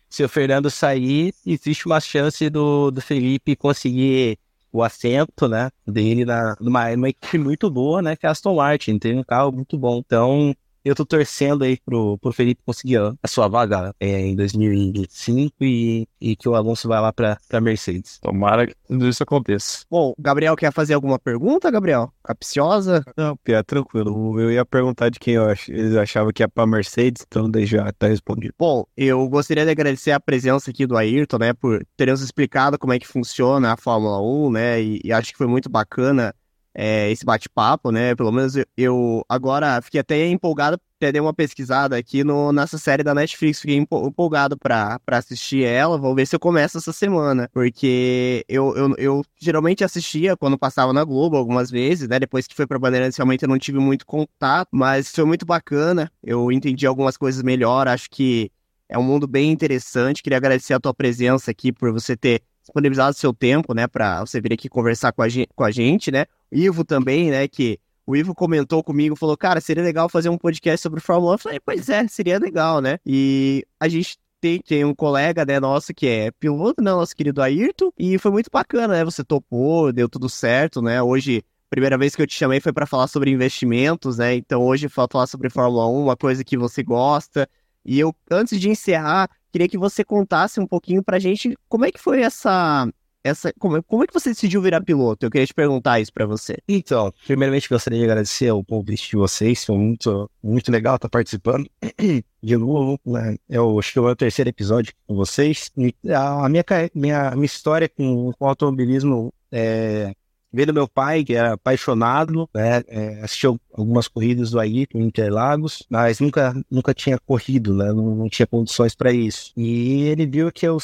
[0.08, 4.38] se o Fernando sair, existe uma chance do, do Felipe conseguir
[4.72, 8.54] o assento, né, dele na, numa, numa equipe muito boa, né, que é a Aston
[8.54, 9.98] Martin, tem um carro muito bom.
[9.98, 10.54] Então,
[10.84, 16.08] eu tô torcendo aí pro, pro Felipe conseguir a sua vaga é, em 2025 e,
[16.20, 18.18] e que o Alonso vai lá pra, pra Mercedes.
[18.20, 19.84] Tomara que tudo isso aconteça.
[19.90, 22.12] Bom, Gabriel quer fazer alguma pergunta, Gabriel?
[22.22, 23.04] Capciosa?
[23.16, 24.40] Não, Pia, tranquilo.
[24.40, 25.68] Eu ia perguntar de quem eu ach...
[25.68, 28.54] eles achavam que ia pra Mercedes, então daí já tá respondido.
[28.58, 32.78] Bom, eu gostaria de agradecer a presença aqui do Ayrton, né, por ter nos explicado
[32.78, 36.34] como é que funciona a Fórmula 1, né, e, e acho que foi muito bacana
[36.74, 38.14] é, esse bate-papo, né?
[38.14, 42.78] Pelo menos eu, eu, agora fiquei até empolgado, até dei uma pesquisada aqui no, nessa
[42.78, 46.92] série da Netflix, fiquei empolgado pra, pra assistir ela, vou ver se eu começo essa
[46.92, 52.18] semana, porque eu, eu, eu geralmente assistia quando passava na Globo algumas vezes, né?
[52.18, 56.10] Depois que foi pra Bandeirantes, realmente eu não tive muito contato, mas foi muito bacana,
[56.22, 58.50] eu entendi algumas coisas melhor, acho que
[58.88, 63.16] é um mundo bem interessante, queria agradecer a tua presença aqui, por você ter disponibilizado
[63.16, 66.24] seu tempo, né, para você vir aqui conversar com a, gente, com a gente, né?
[66.50, 70.82] Ivo também, né, que o Ivo comentou comigo, falou, cara, seria legal fazer um podcast
[70.82, 71.34] sobre Fórmula 1.
[71.34, 72.98] Eu falei, pois é, seria legal, né?
[73.06, 77.42] E a gente tem, tem um colega, né, nosso que é piloto, né, nosso querido
[77.42, 79.04] Ayrton, e foi muito bacana, né?
[79.04, 81.02] Você topou, deu tudo certo, né?
[81.02, 84.34] Hoje, primeira vez que eu te chamei foi para falar sobre investimentos, né?
[84.34, 87.48] Então hoje falar sobre Fórmula 1, uma coisa que você gosta.
[87.84, 91.92] E eu, antes de encerrar, queria que você contasse um pouquinho pra gente como é
[91.92, 92.88] que foi essa.
[93.22, 95.26] essa como, como é que você decidiu virar piloto?
[95.26, 96.56] Eu queria te perguntar isso pra você.
[96.68, 101.68] Então, primeiramente gostaria de agradecer o convite de vocês, foi muito, muito legal estar participando
[102.42, 102.98] de novo.
[103.04, 103.36] Né?
[103.48, 105.70] Eu acho que é o meu terceiro episódio com vocês.
[106.14, 110.14] a minha, minha, minha história com, com automobilismo é,
[110.52, 115.86] Vendo meu pai, que era apaixonado, né, é, assistiu algumas corridas do Ayrton em Interlagos,
[115.88, 119.52] mas nunca, nunca tinha corrido, né, não, não tinha condições para isso.
[119.56, 120.78] E ele viu que eu,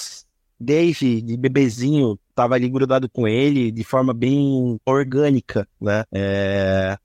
[0.58, 6.96] desde de bebezinho, estava ali grudado com ele de forma bem orgânica, né, é,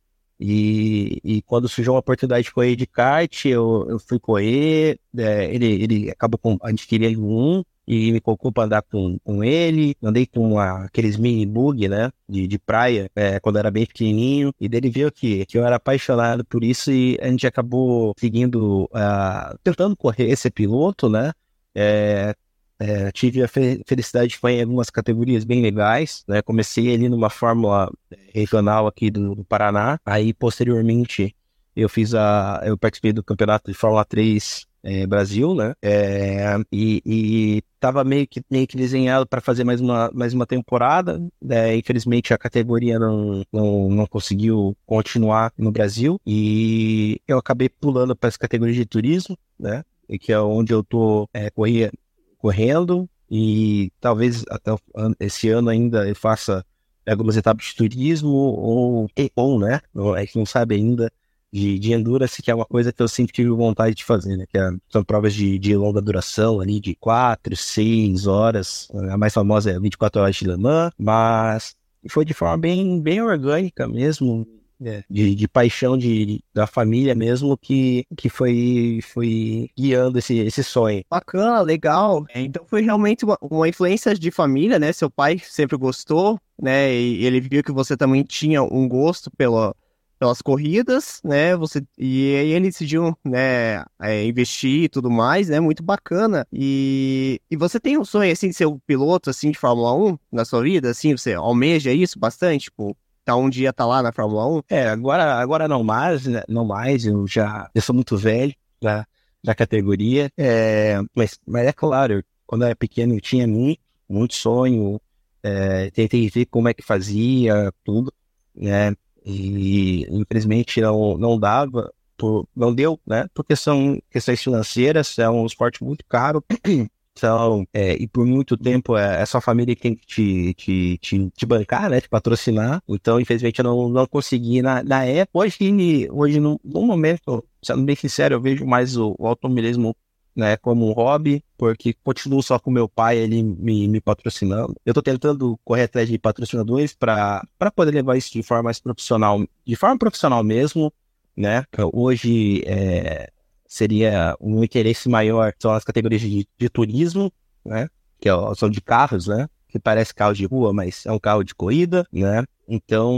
[0.43, 5.53] e, e, quando surgiu uma oportunidade de correr de kart, eu, eu fui correr, é,
[5.53, 9.97] ele, ele acabou adquirindo um, e me colocou andar com, com ele.
[10.01, 12.09] Andei com uma, aqueles mini bug, né?
[12.27, 14.53] De, de praia, é, quando era bem pequenininho.
[14.57, 18.85] E dele viu que, que eu era apaixonado por isso e a gente acabou seguindo,
[18.85, 21.33] uh, tentando correr esse piloto, né?
[21.75, 22.33] É,
[22.79, 26.41] é, tive a fe felicidade de fazer algumas categorias bem legais, né?
[26.41, 27.91] Comecei ali numa fórmula
[28.33, 29.99] regional aqui do, do Paraná.
[30.05, 31.35] Aí, posteriormente,
[31.75, 32.61] eu fiz a.
[32.63, 35.73] Eu participei do campeonato de Fórmula 3 é, Brasil, né?
[35.82, 40.45] É, e, e tava meio que, meio que desenhado para fazer mais uma, mais uma
[40.45, 41.21] temporada.
[41.41, 41.75] Né?
[41.77, 48.29] Infelizmente a categoria não, não, não conseguiu continuar no Brasil e eu acabei pulando para
[48.29, 49.84] as categorias de turismo, né?
[50.19, 51.91] Que é onde eu tô é, corria,
[52.38, 54.75] correndo e talvez até
[55.19, 56.65] esse ano ainda eu faça
[57.07, 59.82] algumas etapas de turismo ou, ou né?
[60.15, 61.11] A gente não sabe ainda
[61.51, 64.45] de, de endurance, que é uma coisa que eu sempre tive vontade de fazer, né?
[64.47, 68.87] Que é, são provas de, de longa duração ali, de 4, 6 horas.
[69.11, 71.75] A mais famosa é 24 horas de Le Mans, mas
[72.09, 74.47] foi de forma bem, bem orgânica mesmo.
[74.83, 80.63] É, de, de, paixão de, da família mesmo que, que foi, foi guiando esse, esse
[80.63, 81.03] sonho.
[81.07, 82.25] Bacana, legal.
[82.33, 84.91] Então foi realmente uma, uma influência de família, né?
[84.91, 86.91] Seu pai sempre gostou, né?
[86.91, 89.75] E ele viu que você também tinha um gosto pela,
[90.22, 91.55] pelas corridas, né?
[91.55, 95.59] Você e aí ele decidiu, né, é, investir e tudo mais, né?
[95.59, 96.45] Muito bacana.
[96.53, 100.19] E, e você tem um sonho assim de ser um piloto assim de Fórmula 1
[100.32, 102.95] na sua vida, assim, você almeja isso bastante, tipo,
[103.26, 104.61] tá um dia tá lá na Fórmula 1?
[104.69, 106.43] É, agora agora não mais, né?
[106.47, 109.07] não mais, eu já eu sou muito velho, já
[109.43, 110.32] da categoria.
[110.38, 115.01] É, mas, mas é claro, quando eu era pequeno, eu tinha muito, muito sonho,
[115.41, 118.13] é, tentei ver como é que fazia, tudo,
[118.53, 118.95] né?
[119.26, 123.28] E infelizmente não, não dava, por, não deu, né?
[123.34, 126.43] Porque são questões financeiras, é um esporte muito caro.
[127.13, 130.97] Então, é, e por muito tempo é, é sua família que tem que te, te,
[130.97, 131.99] te, te, bancar, né?
[131.99, 132.82] Te patrocinar.
[132.88, 135.39] Então, infelizmente, eu não, não consegui na, na época.
[135.39, 139.95] Hoje, hoje no, no momento, sendo bem sincero, eu vejo mais o, o automobilismo
[140.36, 144.75] né, como um hobby, porque continuo só com meu pai ali me, me patrocinando.
[144.86, 149.45] Eu estou tentando correr atrás de patrocinadores para poder levar isso de forma mais profissional,
[149.65, 150.91] de forma profissional mesmo,
[151.36, 151.65] né?
[151.93, 153.29] Hoje é,
[153.67, 157.32] seria um interesse maior são as categorias de, de turismo,
[157.65, 157.89] né?
[158.19, 159.47] Que é, são de carros, né?
[159.67, 162.43] Que parece carro de rua, mas é um carro de corrida, né?
[162.67, 163.17] Então,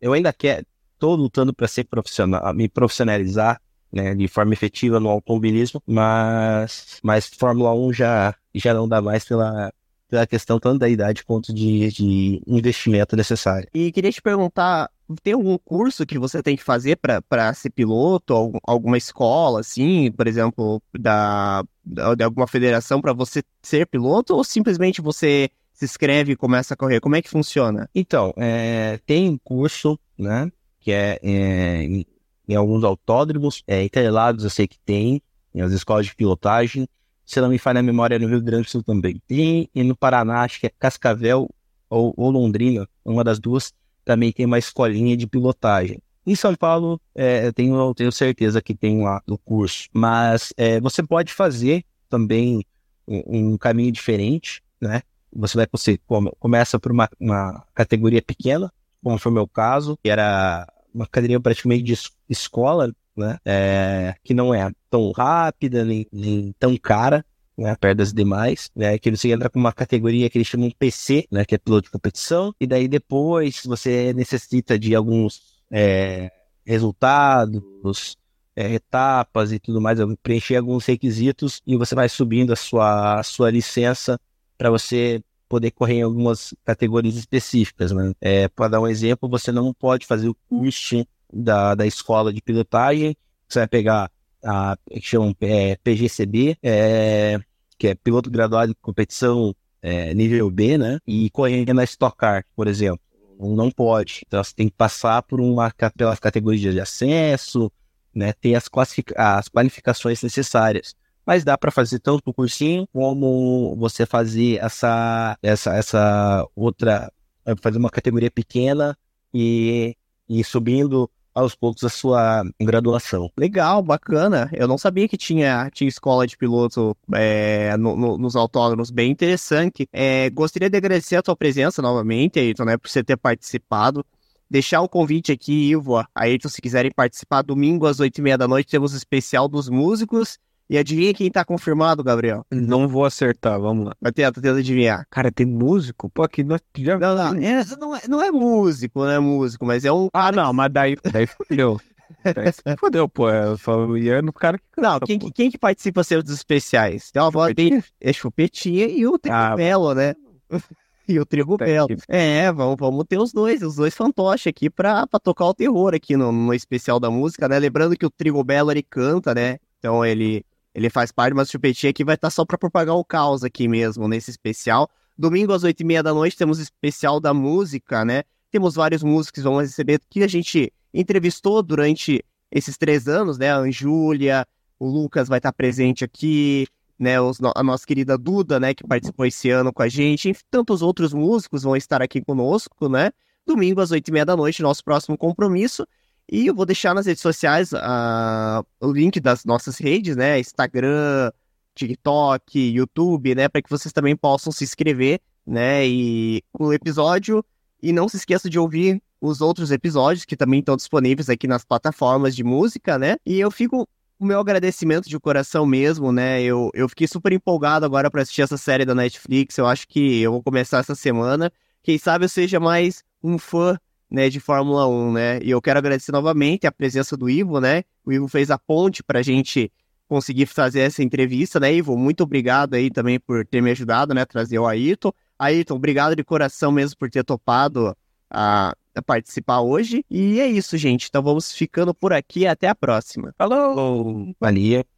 [0.00, 3.60] eu ainda quero, estou lutando para ser profissional, me profissionalizar
[3.92, 9.24] né, de forma efetiva no automobilismo, mas, mas Fórmula 1 já, já não dá mais
[9.24, 9.72] pela,
[10.08, 13.68] pela questão tanto da idade quanto de, de investimento necessário.
[13.74, 14.90] E queria te perguntar,
[15.22, 20.10] tem algum curso que você tem que fazer para ser piloto, algum, alguma escola, assim,
[20.12, 26.32] por exemplo, da, de alguma federação para você ser piloto, ou simplesmente você se inscreve
[26.32, 27.00] e começa a correr?
[27.00, 27.88] Como é que funciona?
[27.94, 32.04] Então, é, tem um curso, né, que é, é
[32.48, 35.22] em alguns autódromos, é, Interlagos eu sei que tem,
[35.54, 36.88] em as escolas de pilotagem,
[37.24, 39.94] se não me falha a memória, no Rio Grande do Sul também tem, e no
[39.94, 41.48] Paraná, acho que é Cascavel
[41.90, 43.72] ou, ou Londrina, uma das duas,
[44.04, 45.98] também tem uma escolinha de pilotagem.
[46.26, 50.80] Em São Paulo, é, eu, tenho, tenho certeza que tem lá no curso, mas é,
[50.80, 52.64] você pode fazer também
[53.06, 55.02] um, um, caminho diferente, né?
[55.34, 55.98] Você vai você
[56.38, 58.72] começa por uma, uma categoria pequena,
[59.02, 63.38] como foi o meu caso, que era uma cadeirinha praticamente de escola, né?
[63.44, 67.24] É, que não é tão rápida, nem, nem tão cara,
[67.56, 71.26] né, perto das demais, né, que você entra com uma categoria que eles chamam PC,
[71.28, 76.30] né, que é piloto de competição, e daí depois você necessita de alguns é,
[76.64, 78.16] resultados,
[78.54, 83.22] é, etapas e tudo mais, preencher alguns requisitos e você vai subindo a sua, a
[83.24, 84.20] sua licença
[84.56, 88.12] para você poder correr em algumas categorias específicas, né?
[88.20, 92.42] É, para dar um exemplo, você não pode fazer o curso da, da escola de
[92.42, 93.16] pilotagem,
[93.48, 94.10] você vai pegar
[94.44, 97.40] a que chamam é, PGCB, é,
[97.78, 100.98] que é piloto graduado em competição é, nível B, né?
[101.06, 103.00] E correr na Stock Car, por exemplo.
[103.38, 104.22] Não pode.
[104.26, 107.70] Então você tem que passar por uma pelas categorias de acesso,
[108.14, 108.32] né?
[108.32, 108.68] Ter as,
[109.16, 110.94] as qualificações necessárias
[111.28, 117.12] mas dá para fazer tanto o cursinho como você fazer essa essa essa outra
[117.60, 118.96] fazer uma categoria pequena
[119.32, 119.94] e,
[120.26, 123.30] e subindo aos poucos a sua graduação.
[123.36, 124.48] Legal, bacana.
[124.54, 129.10] Eu não sabia que tinha, tinha escola de piloto é, no, no, nos autódromos, bem
[129.10, 129.86] interessante.
[129.92, 134.04] É, gostaria de agradecer a tua presença novamente, Ayrton, né, por você ter participado.
[134.50, 138.48] Deixar o convite aqui, Ivo, Ayrton, se quiserem participar, domingo às oito e meia da
[138.48, 140.38] noite temos o especial dos músicos
[140.68, 142.44] e adivinha quem tá confirmado, Gabriel?
[142.50, 143.96] Não vou acertar, vamos lá.
[144.00, 145.06] Vai tentar, tenta adivinhar.
[145.10, 146.10] Cara, tem músico?
[146.10, 146.98] Pô, aqui nós já...
[146.98, 150.08] Não, não, é, não, é, não é músico, não é músico, mas é um...
[150.12, 151.80] Ah, não, mas daí, daí fodeu.
[152.80, 153.26] Fodeu, pô.
[153.58, 154.64] Falo, ia no cara que.
[154.80, 157.10] Não, quem, quem que participa sempre dos especiais?
[157.10, 157.82] Tem uma voz bem.
[158.00, 160.14] É Chupetinha e o Trigobelo, ah, né?
[161.08, 161.88] e o Trigobelo.
[162.08, 165.94] É, vamos, vamos ter os dois, os dois fantoches aqui pra, pra tocar o terror
[165.94, 167.58] aqui no, no especial da música, né?
[167.58, 169.58] Lembrando que o Trigobelo ele canta, né?
[169.78, 170.44] Então ele
[170.78, 173.66] ele faz parte, mas o Chupetinha aqui vai estar só para propagar o caos aqui
[173.66, 174.88] mesmo, nesse especial.
[175.18, 178.22] Domingo às oito e meia da noite temos especial da música, né?
[178.48, 183.50] Temos vários músicos que vão receber, que a gente entrevistou durante esses três anos, né?
[183.50, 184.46] A Anjúlia,
[184.78, 187.20] o Lucas vai estar presente aqui, né?
[187.20, 188.72] Os, a nossa querida Duda, né?
[188.72, 190.30] Que participou esse ano com a gente.
[190.30, 193.10] E tantos outros músicos vão estar aqui conosco, né?
[193.44, 195.84] Domingo às oito e meia da noite, nosso próximo compromisso.
[196.30, 200.38] E eu vou deixar nas redes sociais uh, o link das nossas redes, né?
[200.38, 201.32] Instagram,
[201.74, 203.48] TikTok, YouTube, né?
[203.48, 205.86] Para que vocês também possam se inscrever, né?
[205.86, 207.42] E o episódio.
[207.82, 211.64] E não se esqueça de ouvir os outros episódios que também estão disponíveis aqui nas
[211.64, 213.16] plataformas de música, né?
[213.24, 216.42] E eu fico o meu agradecimento de coração mesmo, né?
[216.42, 219.56] Eu, eu fiquei super empolgado agora para assistir essa série da Netflix.
[219.56, 221.50] Eu acho que eu vou começar essa semana.
[221.82, 223.78] Quem sabe eu seja mais um fã
[224.10, 225.40] né, de Fórmula 1, né?
[225.42, 227.84] E eu quero agradecer novamente a presença do Ivo, né?
[228.04, 229.70] O Ivo fez a ponte para a gente
[230.08, 231.96] conseguir fazer essa entrevista, né, Ivo?
[231.96, 235.12] Muito obrigado aí também por ter me ajudado, né, trazer o Ayrton.
[235.38, 237.94] Ayrton, obrigado de coração mesmo por ter topado
[238.30, 240.04] a, a, participar hoje.
[240.10, 241.06] E é isso, gente.
[241.08, 242.46] Então vamos ficando por aqui.
[242.46, 243.34] Até a próxima.
[243.36, 244.34] Falou!
[244.40, 244.84] Valeu!